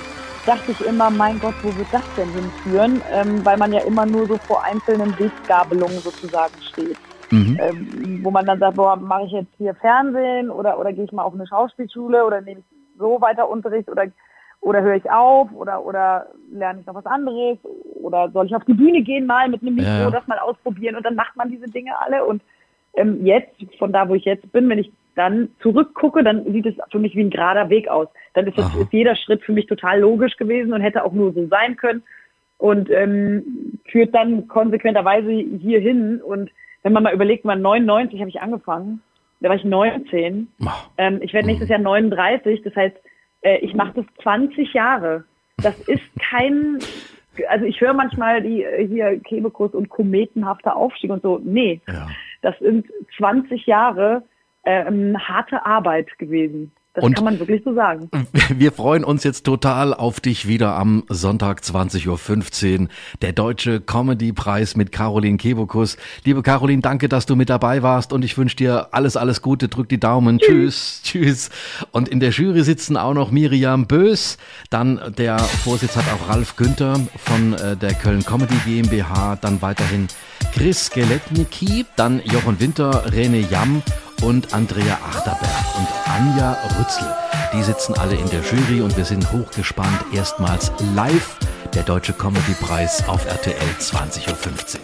dachte 0.46 0.70
ich 0.70 0.80
immer, 0.84 1.10
mein 1.10 1.40
Gott, 1.40 1.54
wo 1.62 1.76
wird 1.76 1.88
das 1.90 2.04
denn 2.16 2.32
hinführen, 2.32 3.02
ähm, 3.12 3.44
weil 3.44 3.56
man 3.56 3.72
ja 3.72 3.80
immer 3.80 4.06
nur 4.06 4.28
so 4.28 4.38
vor 4.46 4.62
einzelnen 4.64 5.18
Weggabelungen 5.18 6.00
sozusagen 6.02 6.54
steht. 6.72 6.98
Mhm. 7.30 7.58
Ähm, 7.60 8.20
wo 8.22 8.30
man 8.30 8.46
dann 8.46 8.60
sagt, 8.60 8.76
boah, 8.76 8.94
mache 8.96 9.24
ich 9.24 9.32
jetzt 9.32 9.54
hier 9.58 9.74
Fernsehen 9.74 10.50
oder, 10.50 10.78
oder 10.78 10.92
gehe 10.92 11.04
ich 11.04 11.12
mal 11.12 11.24
auf 11.24 11.34
eine 11.34 11.46
Schauspielschule 11.46 12.24
oder 12.24 12.40
nehme 12.40 12.60
ich 12.60 12.66
so 12.98 13.20
weiter 13.20 13.48
Unterricht 13.48 13.88
oder 13.90 14.04
oder 14.62 14.80
höre 14.80 14.96
ich 14.96 15.10
auf 15.10 15.52
oder 15.52 15.84
oder 15.84 16.28
lerne 16.50 16.80
ich 16.80 16.86
noch 16.86 16.94
was 16.94 17.06
anderes 17.06 17.58
oder 18.00 18.30
soll 18.30 18.46
ich 18.46 18.54
auf 18.54 18.64
die 18.64 18.74
Bühne 18.74 19.02
gehen 19.02 19.26
mal 19.26 19.48
mit 19.48 19.60
einem 19.60 19.74
Mikro, 19.74 19.90
Ja, 19.90 20.10
das 20.10 20.26
mal 20.26 20.38
ausprobieren 20.38 20.96
und 20.96 21.04
dann 21.04 21.16
macht 21.16 21.36
man 21.36 21.50
diese 21.50 21.68
Dinge 21.68 21.92
alle 22.00 22.24
und 22.24 22.40
ähm, 22.94 23.24
jetzt, 23.24 23.54
von 23.78 23.92
da 23.92 24.08
wo 24.08 24.14
ich 24.14 24.24
jetzt 24.24 24.50
bin, 24.52 24.68
wenn 24.68 24.78
ich 24.78 24.92
dann 25.14 25.48
zurückgucke, 25.60 26.22
dann 26.22 26.44
sieht 26.52 26.66
es 26.66 26.74
für 26.90 26.98
mich 26.98 27.14
wie 27.14 27.22
ein 27.22 27.30
gerader 27.30 27.68
Weg 27.68 27.88
aus. 27.88 28.08
Dann 28.34 28.46
ist, 28.46 28.56
das, 28.56 28.74
ist 28.74 28.92
jeder 28.92 29.16
Schritt 29.16 29.42
für 29.42 29.52
mich 29.52 29.66
total 29.66 30.00
logisch 30.00 30.36
gewesen 30.36 30.72
und 30.72 30.80
hätte 30.80 31.04
auch 31.04 31.12
nur 31.12 31.32
so 31.32 31.46
sein 31.48 31.76
können 31.76 32.02
und 32.58 32.90
ähm, 32.90 33.78
führt 33.90 34.14
dann 34.14 34.48
konsequenterweise 34.48 35.30
hierhin. 35.30 36.20
Und 36.22 36.50
wenn 36.82 36.92
man 36.92 37.02
mal 37.02 37.14
überlegt, 37.14 37.44
man 37.44 37.60
99 37.60 38.20
habe 38.20 38.30
ich 38.30 38.40
angefangen, 38.40 39.02
da 39.40 39.48
war 39.48 39.56
ich 39.56 39.64
19. 39.64 40.48
Ach, 40.64 40.88
Ähm, 40.96 41.18
ich 41.20 41.32
werde 41.32 41.48
nächstes 41.48 41.68
Jahr 41.68 41.80
39, 41.80 42.62
das 42.62 42.74
heißt, 42.74 42.96
äh, 43.42 43.58
ich 43.58 43.74
mache 43.74 43.92
das 44.02 44.06
20 44.22 44.72
Jahre. 44.72 45.24
Das 45.58 45.78
ist 45.88 46.02
kein, 46.30 46.78
also 47.48 47.64
ich 47.64 47.80
höre 47.80 47.92
manchmal 47.94 48.42
die 48.42 48.64
äh, 48.64 48.86
hier 48.88 49.20
Kebekus 49.20 49.72
und 49.74 49.88
kometenhafter 49.90 50.74
Aufstieg 50.74 51.10
und 51.10 51.22
so. 51.22 51.40
Nee, 51.44 51.80
Ja. 51.86 52.06
das 52.40 52.58
sind 52.58 52.86
20 53.16 53.66
Jahre 53.66 54.22
ähm, 54.64 55.16
harte 55.18 55.64
Arbeit 55.66 56.18
gewesen. 56.18 56.72
Das 56.94 57.04
Und- 57.04 57.14
kann 57.14 57.24
man 57.24 57.38
wirklich 57.38 57.62
so 57.64 57.74
sagen. 57.74 58.10
Wir 58.50 58.70
freuen 58.70 59.02
uns 59.02 59.24
jetzt 59.24 59.44
total 59.44 59.94
auf 59.94 60.20
dich 60.20 60.46
wieder 60.46 60.76
am 60.76 61.04
Sonntag 61.08 61.60
20.15 61.62 62.80
Uhr. 62.82 62.88
Der 63.22 63.32
Deutsche 63.32 63.80
Comedy-Preis 63.80 64.76
mit 64.76 64.92
Caroline 64.92 65.38
Kebekus. 65.38 65.96
Liebe 66.24 66.42
Caroline, 66.42 66.82
danke, 66.82 67.08
dass 67.08 67.24
du 67.24 67.34
mit 67.34 67.48
dabei 67.48 67.82
warst 67.82 68.12
und 68.12 68.22
ich 68.26 68.36
wünsche 68.36 68.56
dir 68.56 68.88
alles, 68.92 69.16
alles 69.16 69.40
Gute. 69.40 69.68
Drück 69.68 69.88
die 69.88 69.98
Daumen. 69.98 70.38
Tschüss. 70.38 71.00
Tschüss. 71.02 71.48
Und 71.92 72.08
in 72.10 72.20
der 72.20 72.28
Jury 72.28 72.62
sitzen 72.62 72.98
auch 72.98 73.14
noch 73.14 73.30
Miriam 73.30 73.86
Bös. 73.86 74.36
Dann 74.68 75.00
der 75.16 75.38
Vorsitz 75.38 75.96
hat 75.96 76.04
auch 76.12 76.28
Ralf 76.28 76.56
Günther 76.56 77.00
von 77.16 77.54
äh, 77.54 77.74
der 77.74 77.94
Köln 77.94 78.22
Comedy 78.22 78.56
GmbH. 78.66 79.36
Dann 79.36 79.62
weiterhin 79.62 80.08
Chris 80.52 80.86
Skeletniki. 80.86 81.86
Dann 81.96 82.20
Jochen 82.24 82.60
Winter, 82.60 83.10
Rene 83.14 83.38
Jamm 83.50 83.82
und 84.22 84.54
Andrea 84.54 84.98
Achterberg 85.04 85.76
und 85.76 85.88
Anja 86.06 86.56
Rützel. 86.78 87.14
Die 87.52 87.62
sitzen 87.62 87.94
alle 87.98 88.14
in 88.14 88.28
der 88.30 88.40
Jury 88.40 88.80
und 88.80 88.96
wir 88.96 89.04
sind 89.04 89.30
hochgespannt. 89.32 90.04
Erstmals 90.12 90.72
live 90.94 91.36
der 91.74 91.82
Deutsche 91.82 92.12
Comedy 92.12 92.54
Preis 92.60 93.06
auf 93.08 93.26
RTL 93.26 93.54
20.15 93.78 94.28
Uhr. 94.28 94.80